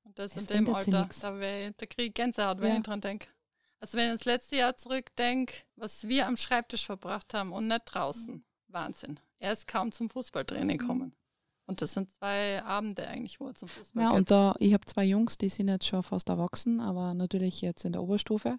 Und 0.05 0.19
das 0.19 0.37
in 0.37 0.47
dem 0.47 0.75
Alter, 0.75 1.09
da, 1.21 1.39
wär, 1.39 1.73
da 1.73 1.87
kriege 1.87 2.09
ich 2.09 2.15
Gänsehaut, 2.15 2.61
wenn 2.61 2.71
Ja. 2.71 2.77
ich 2.79 2.83
dran 2.83 3.01
denke. 3.01 3.29
Also 3.81 3.99
wenn 3.99 4.07
ich 4.07 4.13
ins 4.13 4.25
letzte 4.25 4.57
Jahr 4.57 4.75
zurückdenke, 4.77 5.55
was 5.77 6.09
wir 6.09 6.27
am 6.27 6.37
Schreibtisch 6.37 6.87
verbracht 6.87 7.35
haben 7.35 7.53
und 7.53 7.69
nicht 7.69 7.83
draußen. 7.85 8.43
Wahnsinn. 8.69 9.21
Er 9.39 9.53
ist 9.53 9.69
kaum 9.69 9.93
zum 9.93 10.09
Fußballtraining 10.09 10.79
gekommen. 10.79 11.15
Und 11.69 11.83
das 11.83 11.93
sind 11.93 12.11
zwei 12.11 12.63
Abende 12.65 13.07
eigentlich, 13.07 13.39
wo 13.41 13.49
er 13.49 13.55
zum 13.55 13.69
Fußball 13.69 14.03
Ja, 14.03 14.09
geht. 14.11 14.19
und 14.19 14.31
da, 14.31 14.55
ich 14.59 14.73
habe 14.73 14.87
zwei 14.87 15.05
Jungs, 15.05 15.37
die 15.37 15.51
sind 15.51 15.69
jetzt 15.69 15.87
schon 15.87 16.03
fast 16.03 16.31
erwachsen, 16.31 16.81
aber 16.81 17.13
natürlich 17.13 17.61
jetzt 17.61 17.85
in 17.85 17.93
der 17.93 18.03
Oberstufe. 18.03 18.59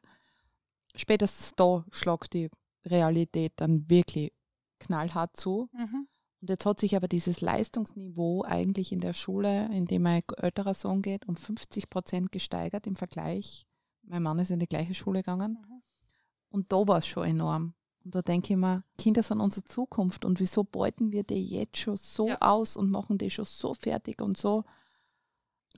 Spätestens 0.95 1.53
da 1.55 1.83
schlagt 1.91 2.33
die 2.33 2.49
Realität 2.85 3.53
dann 3.57 3.89
wirklich 3.89 4.31
knallhart 4.79 5.35
zu. 5.35 5.69
Mhm. 5.73 6.07
Und 6.41 6.49
jetzt 6.49 6.65
hat 6.67 6.79
sich 6.79 6.95
aber 6.95 7.07
dieses 7.07 7.41
Leistungsniveau 7.41 8.43
eigentlich 8.43 8.91
in 8.91 9.01
der 9.01 9.13
Schule, 9.13 9.65
in 9.73 9.87
dem 9.87 10.03
mein 10.03 10.21
älterer 10.37 10.75
Sohn 10.75 11.01
geht, 11.01 11.27
um 11.27 11.35
50 11.35 11.89
Prozent 11.89 12.31
gesteigert 12.31 12.85
im 12.85 12.95
Vergleich. 12.95 13.65
Mein 14.03 14.21
Mann 14.23 14.39
ist 14.39 14.51
in 14.51 14.59
die 14.59 14.67
gleiche 14.67 14.93
Schule 14.93 15.19
gegangen. 15.19 15.57
Mhm. 15.67 15.81
Und 16.49 16.71
da 16.71 16.87
war 16.87 16.99
es 16.99 17.07
schon 17.07 17.27
enorm. 17.27 17.73
Und 18.03 18.15
da 18.15 18.21
denke 18.21 18.53
ich 18.53 18.57
mir, 18.57 18.83
Kinder 18.97 19.23
sind 19.23 19.41
unsere 19.41 19.65
Zukunft 19.65 20.25
und 20.25 20.39
wieso 20.39 20.63
beuten 20.63 21.11
wir 21.11 21.23
die 21.23 21.45
jetzt 21.45 21.77
schon 21.77 21.97
so 21.97 22.27
Ja. 22.27 22.37
aus 22.41 22.77
und 22.77 22.89
machen 22.89 23.17
die 23.17 23.29
schon 23.29 23.45
so 23.45 23.73
fertig 23.73 24.21
und 24.21 24.37
so, 24.37 24.63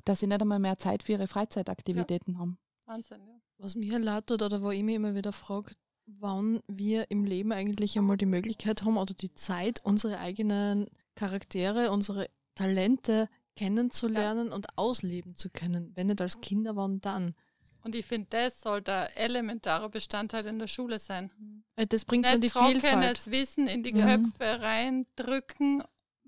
dass 0.06 0.20
sie 0.20 0.28
nicht 0.28 0.42
einmal 0.42 0.60
mehr 0.60 0.78
Zeit 0.78 1.04
für 1.04 1.14
ihre 1.14 1.28
Freizeitaktivitäten 1.28 2.38
haben. 2.38 2.58
Wahnsinn, 2.86 3.22
ja. 3.28 3.36
Was 3.58 3.76
mir 3.76 4.00
leid 4.00 4.28
tut 4.28 4.42
oder 4.42 4.62
wo 4.62 4.72
ich 4.72 4.84
mich 4.84 4.96
immer 4.96 5.16
wieder 5.16 5.34
frage, 5.34 5.74
wann 6.06 6.62
wir 6.68 7.10
im 7.12 7.26
Leben 7.26 7.52
eigentlich 7.52 7.98
einmal 7.98 8.18
die 8.18 8.26
Möglichkeit 8.26 8.84
haben 8.84 8.98
oder 8.98 9.14
die 9.14 9.34
Zeit, 9.34 9.82
unsere 9.84 10.20
eigenen 10.20 10.88
Charaktere, 11.16 11.92
unsere 11.92 12.28
Talente 12.56 13.30
kennenzulernen 13.56 14.52
und 14.52 14.78
ausleben 14.78 15.36
zu 15.36 15.50
können. 15.50 15.92
Wenn 15.96 16.08
nicht 16.08 16.22
als 16.22 16.42
Kinder, 16.42 16.76
wann 16.76 17.02
dann? 17.02 17.36
Und 17.84 17.96
ich 17.96 18.06
finde, 18.06 18.28
das 18.30 18.62
soll 18.62 18.82
der 18.82 19.18
elementare 19.18 19.90
Bestandteil 19.90 20.46
in 20.46 20.60
der 20.60 20.68
Schule 20.68 21.00
sein. 21.00 21.32
Äh, 21.76 21.88
Das 21.88 22.06
bringt 22.06 22.26
dann 22.26 22.40
die 22.42 22.46
Nicht 22.48 22.54
Vielfalt. 22.58 22.82
trockenes 22.94 23.32
Wissen 23.32 23.68
in 23.68 23.82
die 23.84 23.94
Mhm. 23.94 24.02
Köpfe 24.02 24.62
reindrücken, 24.62 25.84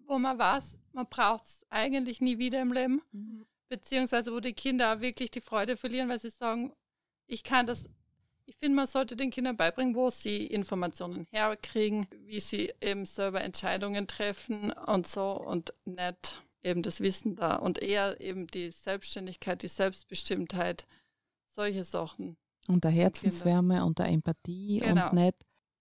wo 0.08 0.18
man 0.18 0.38
weiß, 0.38 0.76
man 0.94 1.08
braucht 1.08 1.46
es 1.46 1.66
eigentlich 1.70 2.22
nie 2.22 2.38
wieder 2.38 2.62
im 2.62 2.72
Leben. 2.74 3.02
Beziehungsweise 3.70 4.32
wo 4.34 4.40
die 4.40 4.54
Kinder 4.54 4.94
auch 4.96 5.02
wirklich 5.02 5.32
die 5.32 5.42
Freude 5.42 5.78
verlieren, 5.78 6.10
weil 6.10 6.20
sie 6.20 6.30
sagen, 6.30 6.74
ich 7.28 7.44
kann 7.44 7.66
das, 7.66 7.90
ich 8.46 8.56
finde, 8.58 8.76
man 8.76 8.88
sollte 8.88 9.16
den 9.16 9.30
Kindern 9.32 9.56
beibringen, 9.58 9.96
wo 9.96 10.10
sie 10.10 10.46
Informationen 10.46 11.26
herkriegen, 11.32 12.06
wie 12.26 12.40
sie 12.40 12.72
eben 12.82 13.06
selber 13.06 13.42
Entscheidungen 13.42 14.06
treffen 14.08 14.72
und 14.72 15.08
so 15.08 15.32
und 15.32 15.74
nicht 15.86 16.42
eben 16.64 16.82
das 16.84 17.02
Wissen 17.02 17.36
da 17.36 17.56
und 17.56 17.80
eher 17.80 18.20
eben 18.22 18.48
die 18.48 18.70
Selbstständigkeit, 18.72 19.62
die 19.64 19.68
Selbstbestimmtheit, 19.68 20.86
solche 21.54 21.84
Sachen. 21.84 22.38
Und 22.68 22.84
der 22.84 22.92
Herzenswärme 22.92 23.84
und 23.86 24.00
der 24.00 24.08
Empathie 24.08 24.80
Genau. 24.80 25.10
und 25.10 25.14
nicht 25.14 25.36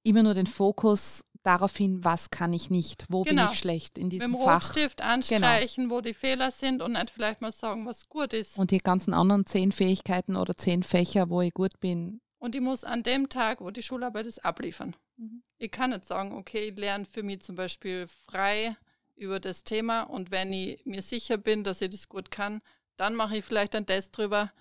immer 0.05 0.23
nur 0.23 0.35
den 0.35 0.47
Fokus 0.47 1.25
darauf 1.45 1.77
hin, 1.77 2.05
was 2.05 2.31
kann 2.31 2.53
ich 2.53 2.71
nicht, 2.71 3.05
wo 3.09 3.23
bin 3.25 3.37
Genau. 3.37 3.51
ich 3.53 3.59
schlecht 3.59 3.99
in 3.99 4.05
Mit 4.05 4.13
diesem 4.13 4.33
dem 4.33 4.41
Fach. 4.41 4.45
Genau. 4.45 4.55
Rotstift 4.55 5.03
anstreichen, 5.03 5.91
wo 5.91 6.01
die 6.01 6.15
Fehler 6.15 6.51
sind 6.51 6.83
und 6.83 6.93
nicht 6.93 7.11
vielleicht 7.11 7.41
mal 7.41 7.53
sagen, 7.53 7.87
was 7.87 8.09
gut 8.09 8.33
ist. 8.33 8.59
Und 8.59 8.71
die 8.71 8.79
ganzen 8.79 9.13
anderen 9.15 9.47
zehn 9.47 9.73
Fähigkeiten 9.73 10.37
oder 10.37 10.57
zehn 10.57 10.83
Fächer, 10.83 11.31
wo 11.31 11.41
ich 11.41 11.53
gut 11.55 11.79
bin. 11.81 12.21
Und 12.39 12.55
ich 12.57 12.61
muss 12.61 12.83
an 12.85 13.03
dem 13.05 13.29
Tag, 13.29 13.61
wo 13.61 13.71
die 13.71 13.83
Schularbeit 13.83 14.27
ist, 14.27 14.45
abliefern. 14.45 14.97
Mhm. 15.17 15.43
Ich 15.59 15.71
kann 15.71 15.91
nicht 15.91 16.05
sagen, 16.05 16.33
okay, 16.33 16.71
ich 16.71 16.77
lerne 16.79 17.05
für 17.05 17.23
mich 17.23 17.41
zum 17.43 17.55
Beispiel 17.55 18.07
frei 18.09 18.77
über 19.15 19.39
das 19.39 19.63
Thema 19.63 20.03
und 20.03 20.31
wenn 20.33 20.53
ich 20.53 20.85
mir 20.85 21.03
sicher 21.03 21.39
bin, 21.39 21.63
dass 21.63 21.81
ich 21.81 21.91
das 21.91 22.09
gut 22.09 22.31
kann, 22.33 22.61
dann 22.97 23.15
mache 23.15 23.37
ich 23.39 23.45
vielleicht 23.45 23.75
einen 23.77 23.87
Test 23.87 24.17
drüber, 24.17 24.53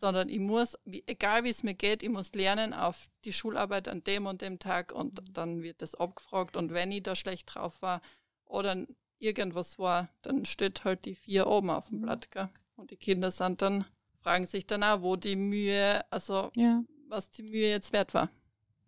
sondern 0.00 0.28
ich 0.28 0.38
muss, 0.38 0.78
wie, 0.84 1.02
egal 1.06 1.44
wie 1.44 1.50
es 1.50 1.62
mir 1.62 1.74
geht, 1.74 2.02
ich 2.02 2.08
muss 2.08 2.32
lernen 2.32 2.72
auf 2.72 3.08
die 3.24 3.32
Schularbeit 3.32 3.88
an 3.88 4.04
dem 4.04 4.26
und 4.26 4.42
dem 4.42 4.58
Tag 4.58 4.92
und 4.92 5.20
dann 5.32 5.62
wird 5.62 5.82
das 5.82 5.94
abgefragt 5.94 6.56
und 6.56 6.72
wenn 6.72 6.92
ich 6.92 7.02
da 7.02 7.16
schlecht 7.16 7.54
drauf 7.54 7.82
war 7.82 8.00
oder 8.44 8.86
irgendwas 9.18 9.78
war, 9.78 10.08
dann 10.22 10.44
steht 10.44 10.84
halt 10.84 11.04
die 11.04 11.14
vier 11.14 11.48
oben 11.48 11.70
auf 11.70 11.88
dem 11.88 12.00
Blatt. 12.00 12.30
Gell? 12.30 12.48
Und 12.76 12.90
die 12.92 12.96
Kinder 12.96 13.30
sind 13.30 13.60
dann, 13.60 13.84
fragen 14.20 14.46
sich 14.46 14.66
dann 14.66 14.84
auch, 14.84 15.02
wo 15.02 15.16
die 15.16 15.36
Mühe, 15.36 16.04
also 16.10 16.50
Ja, 16.54 16.82
was 17.08 17.30
die 17.30 17.42
Mühe 17.42 17.68
jetzt 17.68 17.92
wert 17.92 18.14
war, 18.14 18.30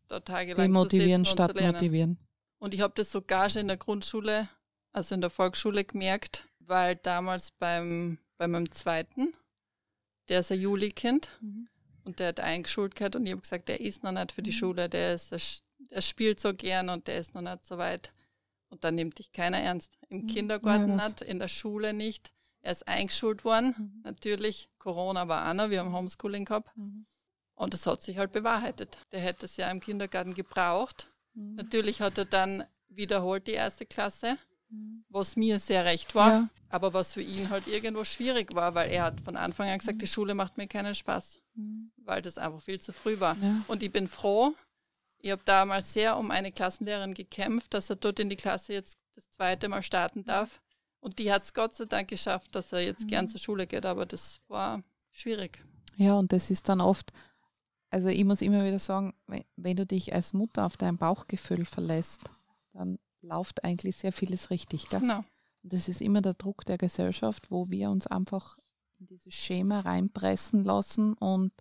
da 0.06 0.20
tagelang 0.20 0.56
zu 0.56 0.62
demotivieren 0.62 1.24
sitzen 1.24 1.30
und 1.30 1.44
statt 1.44 1.50
zu 1.50 1.56
lernen. 1.56 1.74
motivieren. 1.74 2.18
Und 2.58 2.74
ich 2.74 2.82
habe 2.82 2.92
das 2.94 3.10
sogar 3.10 3.50
schon 3.50 3.62
in 3.62 3.68
der 3.68 3.78
Grundschule, 3.78 4.48
also 4.92 5.14
in 5.14 5.20
der 5.20 5.30
Volksschule 5.30 5.84
gemerkt, 5.84 6.46
weil 6.58 6.96
damals 6.96 7.50
beim, 7.52 8.18
bei 8.36 8.46
meinem 8.46 8.70
zweiten, 8.70 9.32
der 10.30 10.40
ist 10.40 10.50
ein 10.52 10.60
Juli-Kind 10.60 11.28
und 12.04 12.18
der 12.18 12.28
hat 12.28 12.40
eingeschult 12.40 12.94
gehabt 12.94 13.16
und 13.16 13.26
ich 13.26 13.32
habe 13.32 13.42
gesagt, 13.42 13.68
der 13.68 13.80
ist 13.80 14.02
noch 14.02 14.12
nicht 14.12 14.32
für 14.32 14.42
die 14.42 14.52
Schule, 14.52 14.88
der, 14.88 15.12
ist, 15.14 15.62
der 15.78 16.00
spielt 16.00 16.40
so 16.40 16.54
gern 16.54 16.88
und 16.88 17.06
der 17.08 17.18
ist 17.18 17.34
noch 17.34 17.42
nicht 17.42 17.64
so 17.66 17.76
weit. 17.76 18.12
Und 18.70 18.84
dann 18.84 18.94
nimmt 18.94 19.18
dich 19.18 19.32
keiner 19.32 19.58
ernst. 19.58 19.98
Im 20.08 20.26
Kindergarten 20.28 20.96
Ja, 20.98 21.08
nicht, 21.08 21.20
in 21.22 21.38
der 21.40 21.48
Schule 21.48 21.92
nicht. 21.92 22.32
Er 22.62 22.72
ist 22.72 22.86
eingeschult 22.86 23.44
worden, 23.44 23.74
Mhm. 23.76 24.00
natürlich. 24.04 24.68
Corona 24.78 25.26
war 25.28 25.50
auch 25.50 25.54
noch, 25.54 25.70
wir 25.70 25.80
haben 25.80 25.92
Homeschooling 25.92 26.44
gehabt. 26.44 26.70
Und 27.54 27.74
das 27.74 27.86
hat 27.86 28.00
sich 28.00 28.16
halt 28.18 28.32
bewahrheitet. 28.32 28.98
Der 29.12 29.20
hätte 29.20 29.46
es 29.46 29.56
ja 29.56 29.68
im 29.70 29.80
Kindergarten 29.80 30.34
gebraucht. 30.34 31.08
Mhm. 31.34 31.56
Natürlich 31.56 32.00
hat 32.00 32.16
er 32.18 32.24
dann 32.26 32.64
wiederholt 32.88 33.46
die 33.48 33.52
erste 33.52 33.86
Klasse, 33.86 34.38
was 35.08 35.36
mir 35.36 35.58
sehr 35.58 35.84
recht 35.84 36.14
war, 36.14 36.28
Ja. 36.30 36.48
aber 36.68 36.94
was 36.94 37.12
für 37.14 37.22
ihn 37.22 37.50
halt 37.50 37.66
irgendwo 37.66 38.04
schwierig 38.04 38.54
war, 38.54 38.74
weil 38.74 38.90
er 38.90 39.04
hat 39.04 39.20
von 39.20 39.36
Anfang 39.36 39.66
an 39.68 39.74
Mhm. 39.74 39.78
gesagt, 39.78 40.02
die 40.02 40.06
Schule 40.06 40.34
macht 40.34 40.56
mir 40.56 40.66
keinen 40.68 40.94
Spaß, 40.94 41.40
weil 41.96 42.22
das 42.22 42.38
einfach 42.38 42.60
viel 42.62 42.80
zu 42.80 42.92
früh 42.92 43.18
war. 43.20 43.36
Ja. 43.38 43.62
Und 43.66 43.82
ich 43.82 43.90
bin 43.90 44.06
froh, 44.08 44.54
ich 45.18 45.30
habe 45.32 45.42
damals 45.44 45.92
sehr 45.92 46.16
um 46.16 46.30
eine 46.30 46.52
Klassenlehrerin 46.52 47.14
gekämpft, 47.14 47.74
dass 47.74 47.90
er 47.90 47.96
dort 47.96 48.20
in 48.20 48.28
die 48.30 48.36
Klasse 48.36 48.72
jetzt 48.72 48.96
das 49.16 49.28
zweite 49.30 49.68
Mal 49.68 49.82
starten 49.82 50.24
darf. 50.24 50.60
Und 51.00 51.18
die 51.18 51.32
hat 51.32 51.42
es 51.42 51.52
Gott 51.54 51.74
sei 51.74 51.86
Dank 51.86 52.08
geschafft, 52.08 52.54
dass 52.54 52.72
er 52.72 52.80
jetzt 52.82 53.08
gern 53.08 53.26
zur 53.26 53.40
Schule 53.40 53.66
geht, 53.66 53.84
aber 53.86 54.06
das 54.06 54.40
war 54.48 54.82
schwierig. 55.10 55.64
Ja, 55.96 56.14
und 56.14 56.32
das 56.32 56.50
ist 56.50 56.68
dann 56.68 56.80
oft, 56.80 57.12
also 57.90 58.08
ich 58.08 58.24
muss 58.24 58.40
immer 58.42 58.64
wieder 58.64 58.78
sagen, 58.78 59.14
wenn, 59.26 59.44
wenn 59.56 59.76
du 59.76 59.84
dich 59.86 60.14
als 60.14 60.32
Mutter 60.32 60.64
auf 60.64 60.76
dein 60.76 60.96
Bauchgefühl 60.98 61.64
verlässt, 61.64 62.20
dann 62.72 62.98
läuft 63.22 63.64
eigentlich 63.64 63.96
sehr 63.96 64.12
vieles 64.12 64.50
richtig. 64.50 64.88
Gell? 64.88 65.00
Genau. 65.00 65.18
Und 65.62 65.72
das 65.72 65.88
ist 65.88 66.00
immer 66.00 66.22
der 66.22 66.34
Druck 66.34 66.64
der 66.64 66.78
Gesellschaft, 66.78 67.50
wo 67.50 67.68
wir 67.70 67.90
uns 67.90 68.06
einfach 68.06 68.58
in 68.98 69.06
dieses 69.06 69.34
Schema 69.34 69.80
reinpressen 69.80 70.64
lassen 70.64 71.14
und 71.14 71.52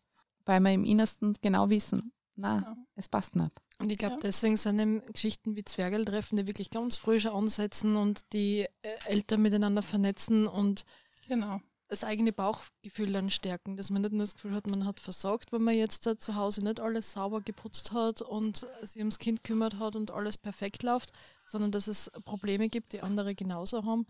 weil 0.45 0.59
wir 0.61 0.71
im 0.71 0.85
Innersten 0.85 1.35
genau 1.41 1.69
wissen, 1.69 2.11
na, 2.35 2.61
Ja. 2.61 2.77
es 2.95 3.07
passt 3.09 3.35
nicht. 3.35 3.51
Und 3.79 3.91
ich 3.91 3.97
glaube, 3.97 4.15
Ja. 4.15 4.19
deswegen 4.23 4.57
sind 4.57 4.79
eben 4.79 5.05
Geschichten 5.05 5.55
wie 5.55 5.63
Zwergeltreffen, 5.63 6.37
die 6.37 6.47
wirklich 6.47 6.69
ganz 6.69 6.95
früh 6.97 7.19
schon 7.19 7.33
ansetzen 7.33 7.95
und 7.95 8.33
die 8.33 8.65
äh, 8.81 8.95
Eltern 9.05 9.41
miteinander 9.41 9.81
vernetzen 9.81 10.47
und 10.47 10.83
Genau. 11.27 11.59
Das 11.89 12.03
eigene 12.03 12.31
Bauchgefühl 12.31 13.11
dann 13.11 13.29
stärken, 13.29 13.75
dass 13.75 13.89
man 13.89 14.03
nicht 14.03 14.11
nur 14.13 14.21
das 14.21 14.35
Gefühl 14.35 14.53
hat, 14.53 14.67
man 14.67 14.85
hat 14.85 14.99
versagt, 14.99 15.51
wenn 15.51 15.63
man 15.63 15.75
jetzt 15.75 16.05
da 16.05 16.17
zu 16.17 16.35
Hause 16.35 16.63
nicht 16.63 16.79
alles 16.79 17.11
sauber 17.11 17.41
geputzt 17.41 17.91
hat 17.91 18.21
und 18.21 18.65
sich 18.83 18.99
ums 18.99 19.17
Kind 19.19 19.43
kümmert 19.43 19.79
hat 19.79 19.95
und 19.95 20.11
alles 20.11 20.37
perfekt 20.37 20.83
läuft, 20.83 21.11
sondern 21.45 21.71
dass 21.71 21.87
es 21.87 22.11
Probleme 22.25 22.69
gibt, 22.69 22.93
die 22.93 23.01
andere 23.01 23.33
genauso 23.35 23.83
haben 23.85 24.05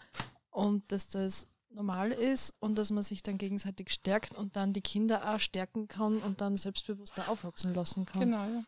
und 0.52 0.92
dass 0.92 1.08
das 1.08 1.48
normal 1.70 2.12
ist 2.12 2.54
und 2.60 2.78
dass 2.78 2.92
man 2.92 3.04
sich 3.04 3.24
dann 3.24 3.38
gegenseitig 3.38 3.92
stärkt 3.92 4.36
und 4.36 4.56
dann 4.56 4.74
die 4.74 4.82
Kinder 4.82 5.34
auch 5.34 5.40
stärken 5.40 5.88
kann 5.88 6.18
und 6.18 6.42
dann 6.42 6.58
selbstbewusster 6.58 7.30
aufwachsen 7.30 7.74
lassen 7.74 8.06
kann. 8.06 8.22
Genau, 8.22 8.44
ja. 8.44 8.64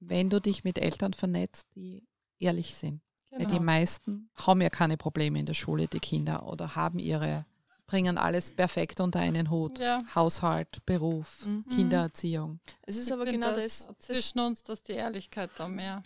Wenn 0.00 0.30
du 0.30 0.40
dich 0.40 0.64
mit 0.64 0.78
Eltern 0.78 1.14
vernetzt, 1.14 1.66
die 1.74 2.06
ehrlich 2.38 2.74
sind. 2.74 3.00
Weil 3.30 3.46
die 3.46 3.54
Genau. 3.54 3.62
meisten 3.64 4.30
haben 4.36 4.60
ja 4.60 4.70
keine 4.70 4.96
Probleme 4.96 5.40
in 5.40 5.46
der 5.46 5.54
Schule, 5.54 5.88
die 5.88 5.98
Kinder, 5.98 6.46
oder 6.46 6.76
haben 6.76 7.00
ihre, 7.00 7.46
bringen 7.86 8.18
alles 8.18 8.50
perfekt 8.50 9.00
unter 9.00 9.20
einen 9.20 9.50
Hut. 9.50 9.78
Ja. 9.78 10.00
Haushalt, 10.14 10.84
Beruf, 10.86 11.44
Mhm. 11.46 11.64
Kindererziehung. 11.70 12.60
Es 12.82 12.96
ist 12.96 13.08
Ich 13.08 13.12
aber 13.12 13.24
genau 13.26 13.54
das, 13.54 13.86
das 13.86 13.98
Zwischen 13.98 14.40
uns, 14.40 14.62
dass 14.62 14.82
die 14.82 14.92
Ehrlichkeit 14.92 15.50
da 15.56 15.68
mehr. 15.68 16.02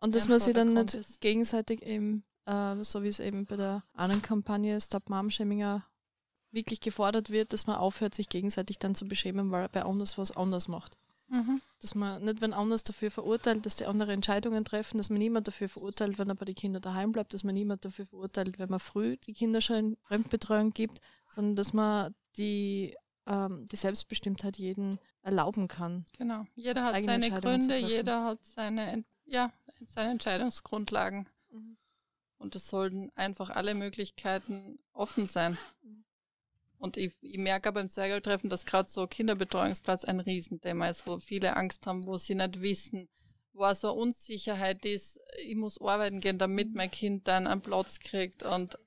Und 0.00 0.14
dass 0.14 0.28
man 0.28 0.38
sich 0.38 0.52
dann 0.52 0.74
nicht 0.74 0.94
ist. 0.94 1.20
gegenseitig 1.22 1.82
eben, 1.82 2.24
äh, 2.44 2.76
so 2.84 3.02
wie 3.02 3.08
es 3.08 3.20
eben 3.20 3.46
bei 3.46 3.56
der 3.56 3.82
anderen 3.94 4.20
Kampagne 4.20 4.78
Stop 4.80 5.08
Mom 5.08 5.28
auch 5.30 5.80
wirklich 6.50 6.80
gefordert 6.80 7.30
wird, 7.30 7.52
dass 7.52 7.66
man 7.66 7.76
aufhört, 7.76 8.14
sich 8.14 8.28
gegenseitig 8.28 8.78
dann 8.78 8.94
zu 8.94 9.06
beschämen, 9.06 9.50
weil 9.50 9.62
er 9.62 9.68
bei 9.68 9.82
anders 9.82 10.18
was 10.18 10.30
anders 10.36 10.68
macht. 10.68 10.98
Mhm. 11.28 11.60
Dass 11.80 11.94
man 11.94 12.24
nicht, 12.24 12.40
wenn 12.40 12.52
anders 12.52 12.82
dafür 12.82 13.10
verurteilt, 13.10 13.64
dass 13.66 13.76
die 13.76 13.86
andere 13.86 14.12
Entscheidungen 14.12 14.64
treffen, 14.64 14.98
dass 14.98 15.10
man 15.10 15.18
niemand 15.18 15.48
dafür 15.48 15.68
verurteilt, 15.68 16.18
wenn 16.18 16.30
aber 16.30 16.44
die 16.44 16.54
Kinder 16.54 16.80
daheim 16.80 17.12
bleibt, 17.12 17.34
dass 17.34 17.44
man 17.44 17.54
niemand 17.54 17.84
dafür 17.84 18.06
verurteilt, 18.06 18.58
wenn 18.58 18.70
man 18.70 18.80
früh 18.80 19.16
die 19.16 19.32
Kinder 19.32 19.60
schon 19.60 19.76
in 19.76 19.96
Fremdbetreuung 20.02 20.72
gibt, 20.72 21.00
sondern 21.28 21.56
dass 21.56 21.72
man 21.72 22.14
die, 22.36 22.94
ähm, 23.26 23.66
die 23.70 23.76
Selbstbestimmtheit 23.76 24.58
jeden 24.58 24.98
erlauben 25.22 25.68
kann. 25.68 26.04
Genau. 26.18 26.44
Jeder 26.54 26.84
hat 26.84 27.02
seine 27.02 27.30
Gründe, 27.30 27.78
jeder 27.78 28.24
hat 28.24 28.44
seine, 28.44 29.04
ja, 29.24 29.52
seine 29.86 30.12
Entscheidungsgrundlagen. 30.12 31.28
Mhm. 31.50 31.76
Und 32.36 32.56
es 32.56 32.68
sollten 32.68 33.10
einfach 33.14 33.48
alle 33.48 33.74
Möglichkeiten 33.74 34.78
offen 34.92 35.26
sein. 35.26 35.56
Und 36.84 36.98
ich, 36.98 37.14
ich 37.22 37.38
merke 37.38 37.72
beim 37.72 37.88
Zwergeltreffen, 37.88 38.50
dass 38.50 38.66
gerade 38.66 38.90
so 38.90 39.06
Kinderbetreuungsplatz 39.06 40.04
ein 40.04 40.20
Riesenthema 40.20 40.88
ist, 40.90 41.06
wo 41.06 41.18
viele 41.18 41.56
Angst 41.56 41.86
haben, 41.86 42.04
wo 42.06 42.18
sie 42.18 42.34
nicht 42.34 42.60
wissen, 42.60 43.08
wo 43.54 43.72
so 43.72 43.88
eine 43.88 43.96
Unsicherheit 43.96 44.84
ist, 44.84 45.18
ich 45.46 45.56
muss 45.56 45.80
arbeiten 45.80 46.20
gehen, 46.20 46.36
damit 46.36 46.74
mein 46.74 46.90
Kind 46.90 47.26
dann 47.26 47.46
einen 47.46 47.62
Platz 47.62 48.00
kriegt 48.00 48.42
und 48.42 48.78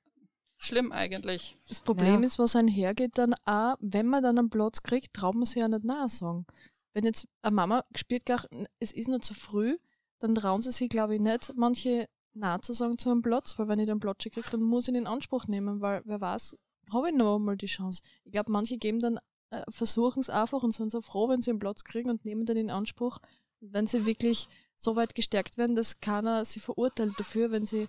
schlimm 0.58 0.92
eigentlich. 0.92 1.58
Das 1.70 1.82
Problem 1.82 2.22
Ja. 2.22 2.28
ist, 2.28 2.38
was 2.38 2.56
einhergeht 2.56 3.18
dann 3.18 3.34
auch, 3.46 3.78
wenn 3.80 4.06
man 4.06 4.22
dann 4.22 4.38
einen 4.38 4.52
Platz 4.52 4.84
kriegt, 4.84 5.16
traut 5.16 5.34
man 5.34 5.46
sich 5.48 5.58
ja 5.64 5.68
nicht 5.68 5.84
nahe 5.84 6.08
sagen. 6.08 6.46
Wenn 6.94 7.04
jetzt 7.04 7.28
eine 7.42 7.56
Mama 7.56 7.84
spürt, 7.96 8.28
gar, 8.28 8.46
es 8.80 8.92
ist 8.92 9.08
noch 9.08 9.22
zu 9.22 9.34
früh, 9.34 9.76
dann 10.20 10.36
trauen 10.36 10.62
sie 10.62 10.72
sich, 10.72 10.90
glaube 10.90 11.16
ich, 11.16 11.20
nicht, 11.20 11.52
manche 11.56 12.08
nahe 12.34 12.62
zu 12.62 12.74
sagen 12.74 13.00
zu 13.00 13.10
einem 13.10 13.24
Platz, 13.24 13.58
weil 13.58 13.68
wenn 13.68 13.80
ich 13.80 13.88
den 13.88 14.00
Platz 14.00 14.20
kriege, 14.20 14.44
dann 14.52 14.62
muss 14.62 14.84
ich 14.84 14.90
ihn 14.90 15.02
in 15.02 15.08
Anspruch 15.08 15.48
nehmen, 15.48 15.82
weil 15.82 16.04
wer 16.06 16.22
weiß, 16.22 16.56
habe 16.92 17.10
ich 17.10 17.16
noch 17.16 17.40
mal 17.40 17.58
die 17.58 17.68
Chance. 17.68 18.02
Ich 18.24 18.32
glaube, 18.32 18.52
manche 18.52 18.78
geben 18.78 19.00
dann, 19.00 19.20
äh, 19.50 19.64
versuchen 19.70 20.20
es 20.20 20.30
einfach 20.30 20.64
und 20.64 20.74
sind 20.74 20.92
so 20.92 21.02
froh, 21.02 21.30
wenn 21.30 21.42
sie 21.42 21.52
einen 21.52 21.60
Platz 21.60 21.84
kriegen 21.84 22.10
und 22.10 22.26
nehmen 22.26 22.46
den 22.46 22.58
in 22.58 22.70
Anspruch, 22.70 23.20
wenn 23.60 23.88
sie 23.88 24.06
wirklich 24.06 24.48
so 24.76 24.96
weit 24.96 25.16
gestärkt 25.16 25.58
werden, 25.58 25.76
dass 25.76 26.00
keiner 26.00 26.46
sie 26.46 26.60
verurteilt 26.60 27.14
dafür, 27.18 27.52
wenn 27.52 27.66
sie 27.66 27.88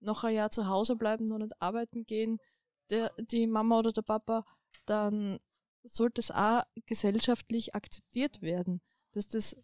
noch 0.00 0.24
ein 0.24 0.34
Jahr 0.34 0.50
zu 0.50 0.68
Hause 0.68 0.96
bleiben, 0.96 1.26
noch 1.26 1.38
nicht 1.38 1.60
arbeiten 1.60 2.04
gehen, 2.04 2.38
der, 2.90 3.12
die 3.18 3.46
Mama 3.46 3.78
oder 3.78 3.92
der 3.92 4.02
Papa, 4.02 4.44
dann 4.86 5.38
sollte 5.84 6.20
es 6.20 6.30
auch 6.30 6.62
gesellschaftlich 6.86 7.74
akzeptiert 7.74 8.42
werden, 8.42 8.80
dass 9.12 9.28
das 9.28 9.56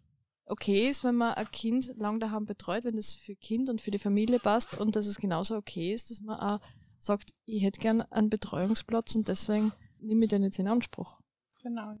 okay 0.45 0.89
ist, 0.89 1.03
wenn 1.03 1.15
man 1.15 1.33
ein 1.33 1.49
Kind 1.51 1.93
lang 1.97 2.19
daheim 2.19 2.45
betreut, 2.45 2.83
wenn 2.83 2.95
das 2.95 3.15
für 3.15 3.35
Kind 3.35 3.69
und 3.69 3.81
für 3.81 3.91
die 3.91 3.99
Familie 3.99 4.39
passt 4.39 4.77
und 4.79 4.95
dass 4.95 5.05
es 5.05 5.17
genauso 5.17 5.55
okay 5.55 5.93
ist, 5.93 6.09
dass 6.09 6.21
man 6.21 6.39
auch 6.39 6.59
sagt, 6.99 7.33
ich 7.45 7.63
hätte 7.63 7.79
gern 7.79 8.01
einen 8.01 8.29
Betreuungsplatz 8.29 9.15
und 9.15 9.27
deswegen 9.27 9.71
nehme 9.99 10.25
ich 10.25 10.29
den 10.29 10.43
jetzt 10.43 10.59
in 10.59 10.67
Anspruch. 10.67 11.19
Genau. 11.63 11.91
Ja. 11.91 11.99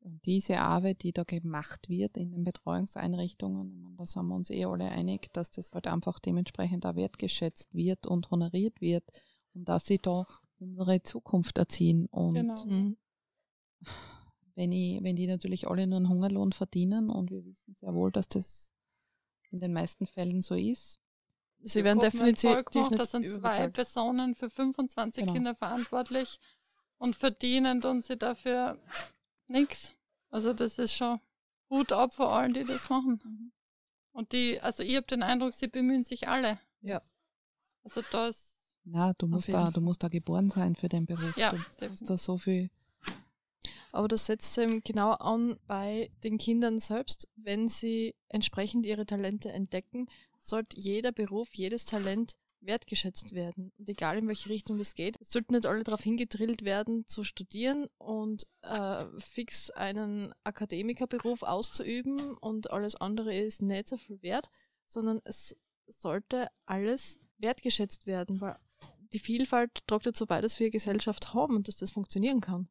Und 0.00 0.24
diese 0.24 0.60
Arbeit, 0.60 1.02
die 1.02 1.12
da 1.12 1.24
gemacht 1.24 1.88
wird 1.88 2.16
in 2.16 2.30
den 2.30 2.44
Betreuungseinrichtungen, 2.44 3.96
da 3.96 4.06
sind 4.06 4.26
wir 4.28 4.36
uns 4.36 4.50
eh 4.50 4.64
alle 4.64 4.88
einig, 4.88 5.32
dass 5.32 5.50
das 5.50 5.72
halt 5.72 5.88
einfach 5.88 6.20
dementsprechend 6.20 6.86
auch 6.86 6.94
wertgeschätzt 6.94 7.74
wird 7.74 8.06
und 8.06 8.30
honoriert 8.30 8.80
wird 8.80 9.04
und 9.52 9.68
dass 9.68 9.86
sie 9.86 9.98
da 9.98 10.24
unsere 10.60 11.02
Zukunft 11.02 11.58
erziehen. 11.58 12.06
Und 12.06 12.34
Genau. 12.34 12.64
Mhm. 12.64 12.96
wenn, 14.54 14.70
ich, 14.70 15.02
wenn 15.02 15.16
die 15.16 15.26
natürlich 15.26 15.66
alle 15.66 15.88
nur 15.88 15.96
einen 15.96 16.08
Hungerlohn 16.08 16.52
verdienen 16.52 17.10
und 17.10 17.32
wir 17.32 17.44
wissen 17.44 17.74
sehr 17.74 17.92
wohl, 17.92 18.12
dass 18.12 18.28
das 18.28 18.72
in 19.50 19.58
den 19.60 19.72
meisten 19.72 20.06
Fällen 20.06 20.40
so 20.40 20.54
ist. 20.54 21.00
Sie 21.58 21.82
werden 21.84 21.98
definitiv 21.98 22.56
nicht 22.74 22.98
da 22.98 23.04
sind 23.06 23.28
zwei. 23.28 23.68
Personen 23.68 24.34
für 24.34 24.48
25 24.50 25.22
Genau. 25.22 25.32
Kinder 25.32 25.54
verantwortlich 25.54 26.38
und 26.98 27.16
verdienen 27.16 27.80
tun 27.80 28.02
sie 28.02 28.16
dafür 28.16 28.78
nichts. 29.48 29.94
Also 30.30 30.52
das 30.52 30.78
ist 30.78 30.94
schon 30.94 31.20
Hut 31.70 31.92
ab 31.92 32.12
vor 32.12 32.32
allen, 32.32 32.54
die 32.54 32.64
das 32.64 32.88
machen. 32.90 33.52
Und 34.12 34.32
die, 34.32 34.60
also 34.60 34.82
ich 34.82 34.96
habe 34.96 35.06
den 35.06 35.22
Eindruck, 35.22 35.54
sie 35.54 35.66
bemühen 35.68 36.04
sich 36.04 36.28
alle. 36.28 36.58
Ja. 36.82 37.02
Also 37.82 38.02
da 38.12 38.28
ist, 38.28 38.54
Na, 38.84 39.12
du 39.14 39.26
musst, 39.26 39.48
da, 39.48 39.64
Fall. 39.64 39.72
du 39.72 39.80
musst 39.80 40.02
da 40.02 40.08
geboren 40.08 40.50
sein 40.50 40.74
für 40.76 40.88
den 40.88 41.06
Beruf. 41.06 41.36
ja, 41.36 41.52
Du 41.78 41.90
hast 41.90 42.08
da 42.08 42.16
so 42.16 42.38
viel. 42.38 42.70
Aber 43.96 44.08
das 44.08 44.26
setzt 44.26 44.58
eben 44.58 44.82
genau 44.84 45.12
an 45.12 45.58
bei 45.66 46.10
den 46.22 46.36
Kindern 46.36 46.78
selbst. 46.78 47.28
Wenn 47.34 47.66
sie 47.66 48.14
entsprechend 48.28 48.84
ihre 48.84 49.06
Talente 49.06 49.50
entdecken, 49.50 50.06
sollte 50.36 50.78
jeder 50.78 51.12
Beruf, 51.12 51.54
jedes 51.54 51.86
Talent 51.86 52.34
wertgeschätzt 52.60 53.34
werden. 53.34 53.72
Und 53.78 53.88
egal 53.88 54.18
in 54.18 54.28
welche 54.28 54.50
Richtung 54.50 54.78
es 54.80 54.94
geht, 54.94 55.16
es 55.22 55.30
sollten 55.30 55.54
nicht 55.54 55.64
alle 55.64 55.82
darauf 55.82 56.02
hingedrillt 56.02 56.62
werden, 56.62 57.06
zu 57.06 57.24
studieren 57.24 57.86
und 57.96 58.46
äh, 58.60 59.06
fix 59.18 59.70
einen 59.70 60.34
Akademikerberuf 60.44 61.42
auszuüben 61.42 62.36
und 62.36 62.70
alles 62.70 62.96
andere 62.96 63.34
ist 63.34 63.62
nicht 63.62 63.88
so 63.88 63.96
viel 63.96 64.20
wert, 64.20 64.50
sondern 64.84 65.22
es 65.24 65.56
sollte 65.86 66.48
alles 66.66 67.18
wertgeschätzt 67.38 68.06
werden, 68.06 68.42
weil 68.42 68.58
die 69.14 69.20
Vielfalt 69.20 69.86
trägt 69.86 70.04
dazu 70.04 70.26
bei, 70.26 70.42
dass 70.42 70.60
wir 70.60 70.68
Gesellschaft 70.68 71.32
haben 71.32 71.56
und 71.56 71.66
dass 71.66 71.76
das 71.76 71.92
funktionieren 71.92 72.42
kann. 72.42 72.68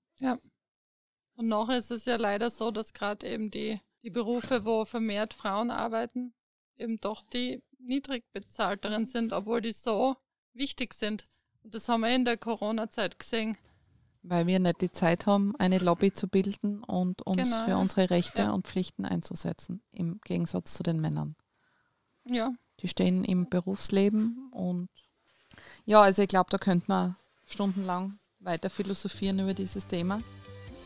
Und 1.35 1.47
noch 1.47 1.69
ist 1.69 1.91
es 1.91 2.05
ja 2.05 2.15
leider 2.15 2.49
so, 2.49 2.71
dass 2.71 2.93
gerade 2.93 3.27
eben 3.27 3.51
die, 3.51 3.79
die 4.03 4.09
Berufe, 4.09 4.65
wo 4.65 4.85
vermehrt 4.85 5.33
Frauen 5.33 5.69
arbeiten, 5.69 6.33
eben 6.77 6.99
doch 7.01 7.21
die 7.23 7.61
niedrig 7.79 8.23
bezahlteren 8.31 9.05
sind, 9.05 9.33
obwohl 9.33 9.61
die 9.61 9.73
so 9.73 10.15
wichtig 10.53 10.93
sind. 10.93 11.25
Und 11.63 11.75
das 11.75 11.89
haben 11.89 12.01
wir 12.01 12.15
in 12.15 12.25
der 12.25 12.37
Corona-Zeit 12.37 13.19
gesehen. 13.19 13.57
Weil 14.23 14.47
wir 14.47 14.59
nicht 14.59 14.81
die 14.81 14.91
Zeit 14.91 15.25
haben, 15.27 15.55
eine 15.57 15.77
Lobby 15.77 16.11
zu 16.11 16.27
bilden 16.27 16.83
und 16.83 17.21
uns 17.23 17.43
Genau, 17.51 17.65
für 17.65 17.77
unsere 17.77 18.09
Rechte 18.09 18.43
Ja. 18.43 18.51
und 18.51 18.65
Pflichten 18.65 19.05
einzusetzen, 19.05 19.83
im 19.91 20.19
Gegensatz 20.23 20.73
zu 20.73 20.83
den 20.83 20.99
Männern. 20.99 21.35
Ja, 22.25 22.53
Die 22.79 22.87
stehen 22.87 23.23
im 23.23 23.49
Berufsleben 23.49 24.49
und 24.51 24.89
ja, 25.85 26.01
also 26.01 26.21
ich 26.23 26.27
glaube, 26.27 26.49
da 26.49 26.57
könnte 26.57 26.85
man 26.87 27.15
stundenlang 27.45 28.17
weiter 28.39 28.69
philosophieren 28.69 29.39
über 29.39 29.53
dieses 29.53 29.85
Thema 29.87 30.21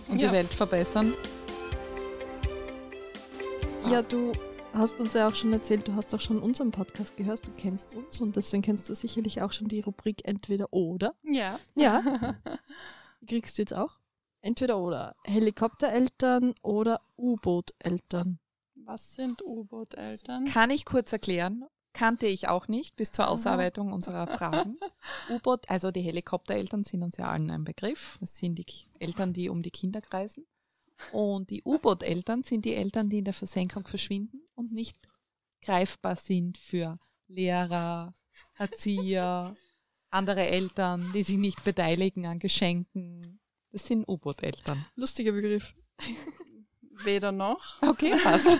und 0.10 0.20
Ja. 0.20 0.28
die 0.28 0.34
Welt 0.34 0.54
verbessern. 0.54 1.14
Ja, 3.90 4.02
du 4.02 4.32
hast 4.74 5.00
uns 5.00 5.14
ja 5.14 5.28
auch 5.28 5.36
schon 5.36 5.52
erzählt, 5.54 5.88
du 5.88 5.96
hast 5.96 6.14
auch 6.14 6.22
schon 6.22 6.40
unseren 6.40 6.72
Podcast 6.72 7.18
gehört, 7.18 7.46
du 7.48 7.52
kennst 7.58 7.96
uns 7.96 8.22
und 8.22 8.36
deswegen 8.36 8.62
kennst 8.62 8.88
du 8.90 8.96
sicherlich 8.96 9.42
auch 9.42 9.52
schon 9.52 9.68
die 9.68 9.82
Rubrik 9.82 10.22
Entweder 10.28 10.72
oder. 10.72 11.16
ja. 11.24 11.60
Ja. 11.76 12.02
Kriegst 13.28 13.58
du 13.58 13.62
jetzt 13.64 13.74
auch? 13.74 14.00
Entweder 14.42 14.78
oder. 14.78 15.16
Helikoptereltern 15.26 16.54
oder 16.62 17.02
U-Boot-Eltern. 17.18 18.40
Was 18.86 19.16
sind 19.16 19.42
U-Boot-Eltern? 19.44 20.46
Kann 20.46 20.70
ich 20.72 20.86
kurz 20.86 21.12
erklären? 21.12 21.66
Kannte 22.00 22.28
ich 22.28 22.48
auch 22.48 22.70
nicht 22.70 22.96
bis 22.96 23.12
zur 23.12 23.28
Ausarbeitung 23.28 23.92
unserer 23.92 24.26
Fragen. 24.26 24.78
U-Boot, 25.30 25.70
also 25.70 25.92
die 25.92 26.00
Helikoptereltern 26.00 26.86
sind 26.86 27.04
uns 27.04 27.18
ja 27.18 27.30
allen 27.30 27.52
ein 27.52 27.66
Begriff. 27.66 28.18
Das 28.22 28.38
sind 28.38 28.56
die 28.56 28.66
Eltern, 29.00 29.34
die 29.34 29.50
um 29.50 29.62
die 29.62 29.70
Kinder 29.70 30.00
kreisen. 30.00 30.48
Und 31.12 31.50
die 31.50 31.62
U-Boot-Eltern 31.62 32.44
sind 32.44 32.64
die 32.64 32.74
Eltern, 32.74 33.10
die 33.10 33.18
in 33.18 33.26
der 33.26 33.34
Versenkung 33.34 33.86
verschwinden 33.86 34.48
und 34.56 34.72
nicht 34.72 34.96
greifbar 35.62 36.16
sind 36.16 36.58
für 36.58 36.98
Lehrer, 37.28 38.14
Erzieher, 38.56 39.58
andere 40.10 40.48
Eltern, 40.48 41.12
die 41.14 41.24
sich 41.24 41.38
nicht 41.38 41.66
beteiligen 41.66 42.26
an 42.26 42.40
Geschenken. 42.40 43.42
Das 43.74 43.86
sind 43.86 44.08
U-Boot-Eltern. 44.08 44.86
Lustiger 44.96 45.34
Begriff. 45.34 45.74
Weder 47.04 47.34
noch. 47.34 47.82
Okay, 47.82 48.16
passt. 48.24 48.58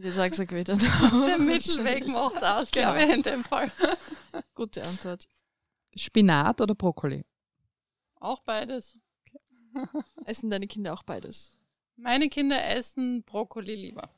Ich 0.00 0.14
sag's 0.14 0.38
euch 0.38 0.50
wieder. 0.52 0.76
Der 1.26 1.38
Mittelweg 1.38 2.06
macht's 2.08 2.42
aus, 2.42 2.70
Genau. 2.70 2.92
glaube 2.92 3.04
ich, 3.04 3.16
in 3.16 3.22
dem 3.22 3.44
Fall. 3.44 3.70
Gute 4.54 4.84
Antwort. 4.84 5.28
Spinat 5.96 6.60
oder 6.60 6.74
Brokkoli? 6.74 7.24
Auch 8.20 8.40
beides. 8.40 8.98
Essen 10.24 10.50
deine 10.50 10.66
Kinder 10.66 10.92
auch 10.92 11.02
beides? 11.02 11.52
Meine 11.96 12.28
Kinder 12.28 12.64
essen 12.64 13.22
Brokkoli 13.24 13.74
lieber. 13.74 14.08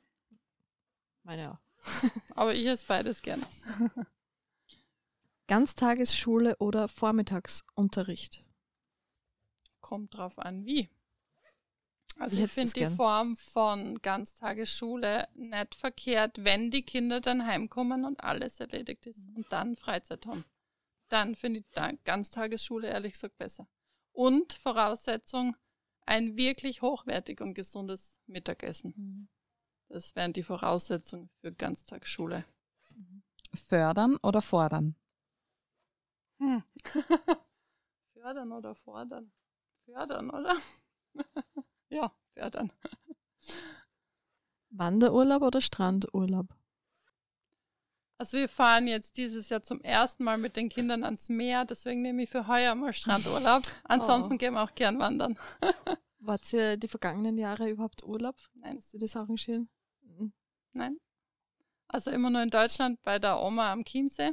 Meine 1.22 1.52
auch. 1.52 1.58
Aber 2.34 2.54
ich 2.54 2.66
esse 2.66 2.84
beides 2.86 3.22
gerne. 3.22 3.46
Ganztagesschule 5.46 6.56
oder 6.58 6.88
Vormittagsunterricht? 6.88 8.42
Kommt 9.80 10.14
drauf 10.16 10.38
an, 10.38 10.64
wie. 10.66 10.90
Also 12.18 12.42
ich 12.42 12.50
finde 12.52 12.72
die? 12.72 12.86
Form 12.86 13.36
von 13.36 14.00
Ganztagesschule 14.02 15.28
nicht 15.34 15.74
verkehrt, 15.74 16.44
wenn 16.44 16.70
die 16.70 16.82
Kinder 16.82 17.20
dann 17.20 17.46
heimkommen 17.46 18.04
und 18.04 18.22
alles 18.22 18.60
erledigt 18.60 19.06
ist 19.06 19.26
Mhm. 19.26 19.36
und 19.36 19.52
dann 19.52 19.76
Freizeit 19.76 20.26
haben. 20.26 20.44
Dann 21.08 21.34
finde 21.34 21.60
ich 21.60 21.66
da 21.72 21.90
Ganztagesschule 22.04 22.88
ehrlich 22.88 23.14
gesagt 23.14 23.38
besser. 23.38 23.66
Und 24.12 24.52
Voraussetzung, 24.52 25.56
ein 26.06 26.36
wirklich 26.36 26.82
hochwertig 26.82 27.40
und 27.40 27.54
gesundes 27.54 28.20
Mittagessen. 28.26 29.28
Das 29.88 30.14
wären 30.14 30.32
die 30.32 30.42
Voraussetzungen 30.42 31.30
für 31.40 31.52
Ganztagsschule. 31.52 32.44
Fördern 33.54 34.16
oder 34.22 34.42
fordern? 34.42 34.94
Hm. 36.38 36.62
fördern 38.14 38.52
oder 38.52 38.74
fordern? 38.74 39.32
Fördern, 39.84 40.30
oder? 40.30 40.56
ja, 41.90 42.12
fördern. 42.34 42.72
Wanderurlaub 44.70 45.42
oder 45.42 45.60
Strandurlaub? 45.60 46.46
Also 48.18 48.36
wir 48.36 48.48
fahren 48.48 48.86
jetzt 48.86 49.16
dieses 49.16 49.48
Jahr 49.48 49.62
zum 49.62 49.80
ersten 49.80 50.24
Mal 50.24 50.36
mit 50.36 50.56
den 50.56 50.68
Kindern 50.68 51.04
ans 51.04 51.28
Meer, 51.30 51.64
deswegen 51.64 52.02
nehme 52.02 52.22
ich 52.22 52.30
für 52.30 52.46
heuer 52.46 52.74
mal 52.74 52.92
Strandurlaub. 52.92 53.62
Ansonsten 53.84 54.34
Oh. 54.34 54.36
gehen 54.38 54.54
wir 54.54 54.62
auch 54.62 54.74
gern 54.74 54.98
wandern. 54.98 55.38
Wart 56.18 56.52
ihr 56.52 56.76
die 56.76 56.88
vergangenen 56.88 57.38
Jahre 57.38 57.70
überhaupt 57.70 58.04
Urlaub? 58.04 58.36
Nein, 58.54 58.76
Hast 58.76 58.92
du 58.92 58.98
das 58.98 59.16
arrangieren? 59.16 59.70
Mhm. 60.02 60.32
nein. 60.74 60.98
Also 61.88 62.10
immer 62.10 62.30
nur 62.30 62.42
in 62.42 62.50
Deutschland 62.50 63.02
bei 63.02 63.18
der 63.18 63.40
Oma 63.40 63.72
am 63.72 63.84
Chiemsee 63.84 64.32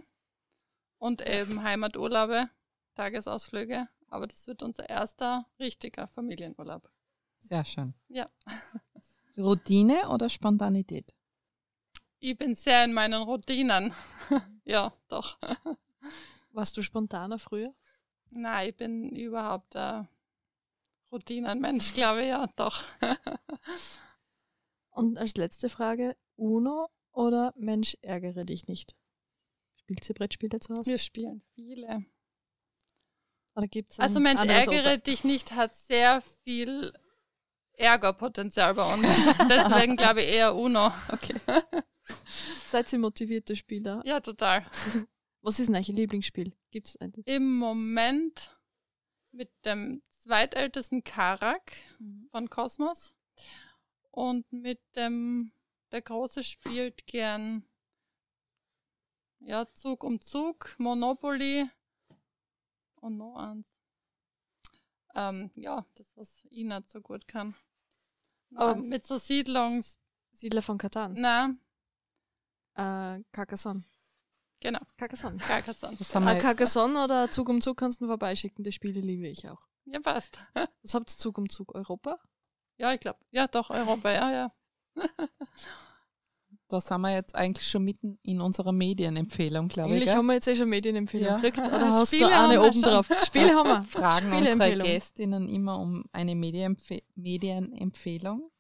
und 0.99 1.25
eben 1.27 1.63
Heimaturlaube, 1.63 2.49
Tagesausflüge. 2.95 3.87
Aber 4.09 4.27
das 4.27 4.45
wird 4.47 4.61
unser 4.63 4.87
erster 4.89 5.45
richtiger 5.59 6.07
Familienurlaub. 6.09 6.87
Sehr 7.39 7.63
schön. 7.65 7.93
Ja. 8.07 8.29
Routine 9.37 10.09
oder 10.09 10.29
Spontanität? 10.29 11.13
Ich 12.19 12.37
bin 12.37 12.55
sehr 12.55 12.83
in 12.83 12.93
meinen 12.93 13.21
Routinen. 13.21 13.93
ja, 14.65 14.91
doch. 15.07 15.37
Warst 16.51 16.75
du 16.77 16.81
spontaner 16.81 17.37
früher? 17.37 17.73
Nein, 18.31 18.69
ich 18.69 18.75
bin 18.75 19.15
überhaupt 19.15 19.75
ein 19.75 20.07
Routinenmensch, 21.11 21.93
glaube 21.93 22.21
ich, 22.23 22.27
ja, 22.29 22.47
doch. 22.55 22.83
Und 24.89 25.17
als 25.17 25.37
letzte 25.37 25.69
Frage, 25.69 26.17
Uno 26.35 26.89
oder 27.11 27.53
Mensch, 27.55 27.95
ärgere 28.01 28.43
dich 28.43 28.67
nicht? 28.67 28.95
Spielt 29.75 30.09
ihr 30.09 30.15
Brettspiele 30.15 30.59
zu 30.59 30.75
Hause? 30.75 30.89
Wir 30.89 30.97
spielen 30.97 31.43
viele. 31.53 32.03
Oder 33.55 33.67
gibt's 33.67 33.99
Also 33.99 34.19
Mensch, 34.19 34.43
ärgere 34.43 34.77
Unter- 34.77 34.97
dich 34.97 35.23
nicht, 35.23 35.53
hat 35.53 35.75
sehr 35.75 36.21
viel 36.43 36.91
Ärgerpotenzial 37.77 38.73
bei 38.73 38.93
uns. 38.93 39.07
Deswegen 39.49 39.95
glaube 39.95 40.21
ich 40.21 40.33
eher 40.33 40.55
Uno. 40.55 40.91
Okay. 41.09 41.35
Seid 42.67 42.91
ihr 42.91 42.99
motivierte 42.99 43.55
Spieler? 43.55 44.01
Ja, 44.05 44.19
total. 44.19 44.65
Was 45.41 45.59
ist 45.59 45.67
denn 45.67 45.75
euer 45.75 45.95
Lieblingsspiel? 45.95 46.53
Gibt 46.71 46.87
es 46.87 46.97
eines? 46.97 47.25
Im 47.25 47.57
Moment 47.57 48.57
mit 49.31 49.51
dem 49.65 50.01
zweitältesten 50.09 51.03
Karak 51.03 51.71
von 52.31 52.49
Kosmos 52.49 53.13
und 54.11 54.51
mit 54.51 54.81
dem, 54.95 55.51
der 55.91 56.01
Große 56.01 56.43
spielt 56.43 57.05
gern 57.05 57.63
ja, 59.39 59.71
Zug 59.73 60.03
um 60.03 60.19
Zug, 60.19 60.75
Monopoly 60.79 61.69
und 62.95 63.17
noch 63.17 63.35
eins. 63.35 63.76
Ähm, 65.17 65.49
ja, 65.55 65.83
das, 65.95 66.15
was 66.15 66.45
ich 66.51 66.63
nicht 66.63 66.89
so 66.89 67.01
gut 67.01 67.27
kann. 67.27 67.55
Oh. 68.55 68.75
Mit 68.75 69.05
so 69.05 69.17
Siedlungs... 69.17 69.97
Siedler 70.31 70.61
von 70.61 70.77
Katan. 70.77 71.15
Na, 71.17 71.55
Äh, 72.75 73.23
Carcassonne. 73.31 73.83
genau, 74.59 74.79
Carcassonne. 74.97 75.37
Carcassonne. 75.37 75.97
Wir, 75.99 76.39
Carcassonne 76.39 77.03
oder 77.03 77.31
Zug 77.31 77.49
um 77.49 77.59
Zug 77.59 77.77
kannst 77.77 77.99
du 78.01 78.05
vorbeischicken. 78.07 78.63
Die 78.63 78.71
Spiele 78.71 79.01
liebe 79.01 79.27
ich 79.27 79.49
auch. 79.49 79.61
Ja, 79.85 79.99
passt. 79.99 80.37
Was 80.83 80.93
habt 80.93 81.09
ihr 81.11 81.17
Zug 81.17 81.39
um 81.39 81.49
Zug? 81.49 81.73
Europa? 81.73 82.19
Ja, 82.77 82.93
ich 82.93 82.99
glaube. 82.99 83.19
Ja, 83.31 83.47
doch, 83.47 83.71
Europa, 83.71 84.11
ja, 84.11 84.31
ja. 84.31 84.53
da 86.67 86.79
sind 86.81 87.01
wir 87.01 87.13
jetzt 87.13 87.35
eigentlich 87.35 87.67
schon 87.67 87.83
mitten 87.83 88.19
in 88.23 88.41
unserer 88.41 88.71
Medienempfehlung, 88.71 89.67
glaube 89.69 89.91
ich. 89.95 90.01
Eigentlich 90.03 90.15
haben 90.15 90.25
wir 90.27 90.33
jetzt 90.33 90.47
eh 90.47 90.55
schon 90.55 90.69
Medienempfehlung 90.69 91.27
Ja. 91.27 91.35
gekriegt. 91.37 91.59
Oder 91.59 91.89
hast 91.91 92.07
Spiele 92.07 92.29
du 92.29 92.35
eine 92.37 92.61
oben 92.61 92.81
drauf? 92.81 93.07
Spiele 93.25 93.53
haben 93.55 93.69
wir. 93.69 93.83
Fragen 93.89 94.33
unsere. 94.33 94.77
Gästinnen 94.83 95.47
immer 95.49 95.79
um 95.79 96.05
eine 96.11 96.35
Medienempfe 96.35 97.01
Medienempfehlung. 97.15 98.51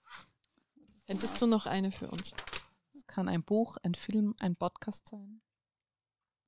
Hättest 1.05 1.41
du 1.41 1.47
noch 1.47 1.65
eine 1.65 1.91
für 1.91 2.09
uns? 2.09 2.33
Das 2.93 3.05
kann 3.07 3.27
ein 3.29 3.43
Buch, 3.43 3.77
ein 3.83 3.95
Film, 3.95 4.35
ein 4.39 4.55
Podcast 4.55 5.07
sein. 5.09 5.41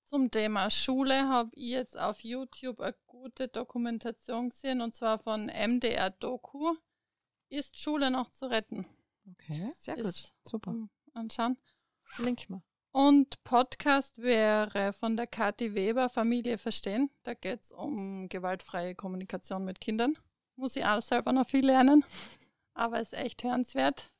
Zum 0.03 0.31
Thema 0.31 0.69
Schule 0.69 1.29
habe 1.29 1.51
ich 1.53 1.69
jetzt 1.69 1.99
auf 1.99 2.21
YouTube 2.23 2.79
eine 2.81 2.95
gute 3.05 3.47
Dokumentation 3.47 4.49
gesehen 4.49 4.81
und 4.81 4.93
zwar 4.95 5.19
von 5.19 5.45
MDR 5.47 6.09
Doku. 6.09 6.73
Ist 7.49 7.79
Schule 7.79 8.09
noch 8.11 8.29
zu 8.31 8.49
retten? 8.49 8.85
Okay, 9.31 9.71
Sehr 9.75 9.95
gut. 9.97 10.05
Ist 10.05 10.33
super. 10.43 10.75
Anschauen. 11.13 11.57
Link 12.17 12.49
mal. 12.49 12.61
Und 12.91 13.43
Podcast 13.43 14.21
wäre 14.21 14.93
von 14.93 15.15
der 15.15 15.27
Kathi 15.27 15.75
Weber 15.75 16.09
Familie 16.09 16.57
verstehen. 16.57 17.09
Da 17.23 17.33
geht 17.33 17.61
es 17.61 17.71
um 17.71 18.27
gewaltfreie 18.29 18.95
Kommunikation 18.95 19.63
mit 19.63 19.79
Kindern. 19.79 20.17
Muss 20.55 20.75
ich 20.75 20.85
auch 20.85 21.01
selber 21.01 21.31
noch 21.31 21.47
viel 21.47 21.65
lernen, 21.65 22.03
aber 22.73 22.99
ist 22.99 23.13
echt 23.13 23.43
hörenswert. 23.43 24.11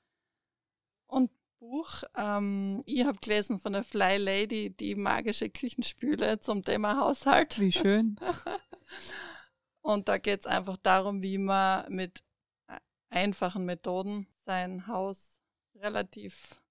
Und 1.08 1.32
Buch, 1.60 2.04
ähm, 2.15 2.82
ich 2.86 3.06
habe 3.06 3.19
gelesen 3.19 3.60
von 3.60 3.73
der 3.73 3.84
Fly 3.84 4.17
Lady, 4.17 4.69
die 4.69 4.95
magische 4.95 5.49
Küchenspüle 5.49 6.39
zum 6.39 6.63
Thema 6.63 6.97
Haushalt. 6.97 7.60
Wie 7.60 7.71
schön. 7.71 8.15
Und 9.82 10.08
da 10.08 10.17
geht 10.17 10.41
es 10.41 10.45
einfach 10.45 10.78
darum, 10.78 11.21
wie 11.21 11.38
man 11.38 11.91
mit 11.91 12.23
einfachen 13.10 13.65
Methoden 13.65 14.28
sein 14.45 14.88
Haus 14.88 15.41
relativ, 15.75 16.62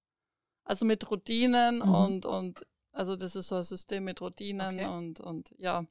also 0.69 0.85
mit 0.85 1.11
Routinen 1.11 1.77
Mhm. 1.79 1.95
und, 1.95 2.27
und 2.27 2.67
also 2.93 3.17
das 3.17 3.37
ist 3.37 3.49
so 3.49 3.57
ein 3.57 3.65
System 3.65 4.05
mit 4.05 4.21
Routinen 4.21 4.75
Okay. 4.79 4.87
und, 4.87 5.21
und 5.21 5.55
ja, 5.59 5.87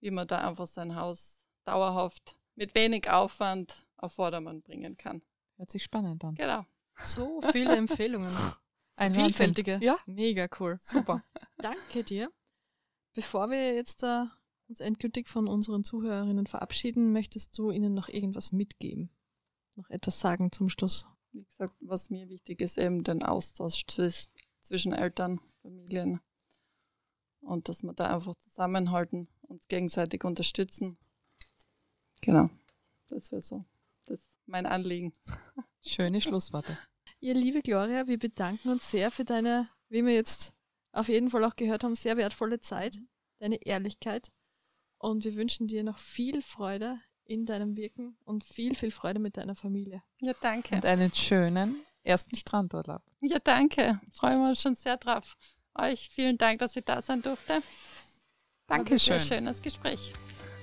wie 0.00 0.10
man 0.10 0.26
da 0.26 0.46
einfach 0.46 0.66
sein 0.66 0.96
Haus 0.96 1.42
dauerhaft 1.64 2.38
mit 2.54 2.74
wenig 2.74 3.10
Aufwand 3.10 3.86
auf 3.96 4.14
Vordermann 4.14 4.62
bringen 4.62 4.96
kann. 4.96 5.22
Hört 5.56 5.70
sich 5.70 5.84
spannend 5.84 6.24
an. 6.24 6.34
Genau. 6.34 6.64
So 7.02 7.40
viele 7.52 7.76
Empfehlungen. 7.76 8.32
Ein 8.96 9.14
Vielfältige. 9.14 9.78
Ja. 9.82 9.96
Mega 10.06 10.48
cool. 10.58 10.78
Super. 10.80 11.22
Danke 11.58 12.02
dir. 12.04 12.30
Bevor 13.14 13.50
wir 13.50 13.74
jetzt 13.74 14.02
da 14.02 14.30
uns 14.68 14.80
endgültig 14.80 15.28
von 15.28 15.48
unseren 15.48 15.84
Zuhörerinnen 15.84 16.46
verabschieden, 16.46 17.12
möchtest 17.12 17.56
du 17.58 17.70
ihnen 17.70 17.94
noch 17.94 18.08
irgendwas 18.08 18.52
mitgeben? 18.52 19.10
Noch 19.76 19.88
etwas 19.90 20.18
sagen 20.20 20.50
zum 20.52 20.68
Schluss? 20.70 21.06
Wie 21.36 21.44
gesagt, 21.44 21.74
was 21.80 22.08
mir 22.08 22.30
wichtig 22.30 22.62
ist, 22.62 22.78
eben 22.78 23.04
den 23.04 23.22
Austausch 23.22 23.84
zwis- 23.86 24.30
zwischen 24.62 24.94
Eltern, 24.94 25.38
Familien 25.60 26.20
und 27.40 27.68
dass 27.68 27.82
wir 27.82 27.92
da 27.92 28.14
einfach 28.14 28.34
zusammenhalten, 28.36 29.28
uns 29.42 29.68
gegenseitig 29.68 30.24
unterstützen. 30.24 30.96
Genau, 32.22 32.48
das 33.08 33.32
wäre 33.32 33.42
so. 33.42 33.66
Das 34.06 34.20
ist 34.20 34.38
mein 34.46 34.64
Anliegen. 34.64 35.12
Schöne 35.84 36.22
Schlussworte. 36.22 36.78
Ja, 37.20 37.34
liebe 37.34 37.60
Gloria, 37.60 38.06
wir 38.06 38.18
bedanken 38.18 38.70
uns 38.70 38.90
sehr 38.90 39.10
für 39.10 39.26
deine, 39.26 39.68
wie 39.90 40.06
wir 40.06 40.14
jetzt 40.14 40.54
auf 40.92 41.08
jeden 41.08 41.28
Fall 41.28 41.44
auch 41.44 41.56
gehört 41.56 41.84
haben, 41.84 41.96
sehr 41.96 42.16
wertvolle 42.16 42.60
Zeit, 42.60 42.98
deine 43.40 43.56
Ehrlichkeit. 43.56 44.32
Und 44.96 45.24
wir 45.24 45.36
wünschen 45.36 45.66
dir 45.66 45.84
noch 45.84 45.98
viel 45.98 46.40
Freude 46.40 46.98
in 47.26 47.44
deinem 47.44 47.76
Wirken 47.76 48.16
und 48.24 48.44
viel, 48.44 48.74
viel 48.74 48.90
Freude 48.90 49.18
mit 49.18 49.36
deiner 49.36 49.56
Familie. 49.56 50.02
Ja, 50.20 50.32
danke. 50.40 50.76
Und 50.76 50.86
einen 50.86 51.12
schönen 51.12 51.76
ersten 52.02 52.36
Strandurlaub. 52.36 53.02
Ja, 53.20 53.38
danke. 53.38 54.00
Freuen 54.12 54.40
wir 54.42 54.50
uns 54.50 54.62
schon 54.62 54.74
sehr 54.74 54.96
drauf. 54.96 55.36
Euch 55.74 56.08
vielen 56.08 56.38
Dank, 56.38 56.60
dass 56.60 56.76
ich 56.76 56.84
da 56.84 57.02
sein 57.02 57.22
durfte. 57.22 57.62
Dankeschön. 58.66 59.14
Ein 59.14 59.20
schönes 59.20 59.62
Gespräch. 59.62 60.12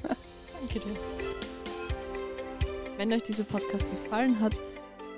Danke 0.60 0.80
dir. 0.80 0.96
Wenn 2.98 3.14
euch 3.14 3.24
dieser 3.24 3.44
Podcast 3.44 3.90
gefallen 3.90 4.40
hat, 4.40 4.60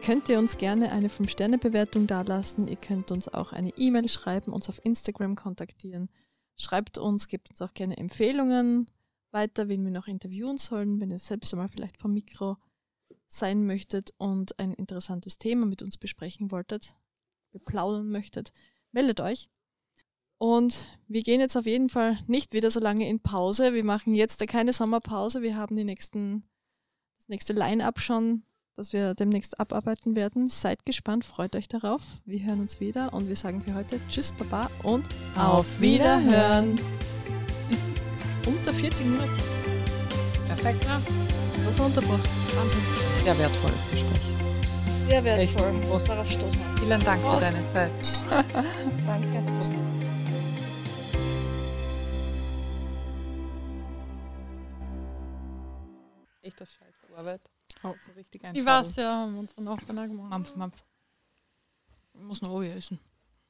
könnt 0.04 0.30
ihr 0.30 0.38
uns 0.38 0.58
gerne 0.58 0.92
eine 0.92 1.08
5-Sterne-Bewertung 1.08 2.08
dalassen. 2.08 2.68
Ihr 2.68 2.76
könnt 2.76 3.12
uns 3.12 3.28
auch 3.28 3.54
eine 3.54 3.70
E-Mail 3.78 4.08
schreiben, 4.08 4.54
uns 4.54 4.70
auf 4.70 4.84
Instagram 4.84 5.36
kontaktieren. 5.36 6.10
Schreibt 6.58 6.98
uns, 6.98 7.28
gebt 7.28 7.50
uns 7.50 7.62
auch 7.62 7.74
gerne 7.74 7.98
Empfehlungen 7.98 8.90
weiter, 9.36 9.68
wen 9.70 9.84
wir 9.84 9.92
noch 9.92 10.08
interviewen 10.08 10.58
sollen, 10.58 11.00
wenn 11.00 11.12
ihr 11.12 11.20
selbst 11.20 11.54
einmal 11.54 11.68
vielleicht 11.68 12.00
vom 12.00 12.14
Mikro 12.14 12.58
sein 13.28 13.66
möchtet 13.66 14.14
und 14.18 14.58
ein 14.58 14.74
interessantes 14.74 15.38
Thema 15.38 15.68
mit 15.68 15.84
uns 15.84 15.98
besprechen 15.98 16.50
wolltet, 16.50 16.96
beplaudern 17.52 18.10
möchtet, 18.10 18.52
meldet 18.92 19.20
euch. 19.20 19.50
Und 20.38 20.88
wir 21.08 21.22
gehen 21.22 21.40
jetzt 21.40 21.56
auf 21.56 21.66
jeden 21.66 21.90
Fall 21.90 22.18
nicht 22.28 22.54
wieder 22.54 22.72
so 22.72 22.80
lange 22.80 23.08
in 23.08 23.20
Pause. 23.20 23.74
Wir 23.74 23.84
machen 23.84 24.16
jetzt 24.16 24.46
keine 24.48 24.74
Sommerpause. 24.74 25.42
Wir 25.42 25.56
haben 25.56 25.76
die 25.76 25.86
nächsten, 25.86 26.44
das 27.18 27.30
nächste 27.30 27.54
Line-up 27.54 28.00
schon, 28.00 28.44
das 28.76 28.92
wir 28.92 29.14
demnächst 29.16 29.60
abarbeiten 29.60 30.16
werden. 30.16 30.50
Seid 30.50 30.86
gespannt, 30.86 31.24
freut 31.26 31.56
euch 31.56 31.68
darauf. 31.68 32.02
Wir 32.26 32.44
hören 32.44 32.60
uns 32.62 32.80
wieder 32.80 33.14
und 33.14 33.28
wir 33.28 33.36
sagen 33.36 33.62
für 33.62 33.74
heute 33.74 34.00
Tschüss, 34.08 34.34
Baba 34.34 34.70
und 34.84 35.08
Auf 35.36 35.80
Wiederhören. 35.80 36.80
Unter 38.46 38.74
40 38.74 39.06
Minuten. 39.06 39.38
Perfekt. 40.48 40.84
Ja. 40.84 41.02
Das 41.56 41.66
war's 41.66 41.78
noch 41.78 41.86
unterbracht. 41.86 42.30
Wahnsinn. 42.56 42.82
Sehr 43.24 43.38
wertvolles 43.38 43.90
Gespräch. 43.90 44.22
Sehr 45.08 45.24
wertvoll. 45.24 45.74
wertvoll. 45.74 45.90
Prost. 45.90 46.10
Darauf 46.10 46.30
stoßen 46.30 46.60
wir. 46.60 46.78
Vielen 46.84 47.00
Dank 47.00 47.22
für 47.22 47.28
Prost. 47.28 47.42
deine 47.42 47.68
Zeit. 47.68 47.92
Danke. 49.06 49.36
Echt 56.42 56.62
das 56.62 56.72
scheiße 56.72 57.18
Arbeit. 57.18 57.42
Oh, 57.82 57.94
so 58.06 58.12
richtig 58.12 58.44
Ich 58.54 58.64
weiß 58.66 58.96
ja, 58.98 59.12
haben 59.22 59.40
unsere 59.40 59.64
Nachbarn 59.64 60.08
gemacht. 60.08 60.30
Mampf, 60.30 60.56
Mampf. 60.56 60.84
Ich 62.14 62.22
muss 62.22 62.42
noch 62.44 62.52
Obi 62.52 62.70
essen. 62.70 63.00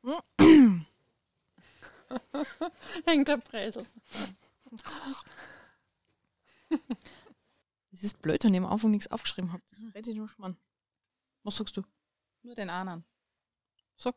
Hängt 3.06 3.28
der 3.28 3.38
Bresel. 3.38 3.86
Es 7.92 8.04
ist 8.04 8.22
blöd, 8.22 8.44
wenn 8.44 8.54
ich 8.54 8.60
am 8.60 8.66
Anfang 8.66 8.92
nichts 8.92 9.08
aufgeschrieben 9.10 9.54
habe. 9.54 9.64
Rede 9.94 10.12
ich 10.12 10.18
nur 10.18 10.28
Schmarrn. 10.28 10.58
Was 11.44 11.56
sagst 11.56 11.78
du? 11.78 11.84
Nur 12.42 12.56
den 12.56 12.70
anderen. 12.70 13.06
Sag. 13.96 14.16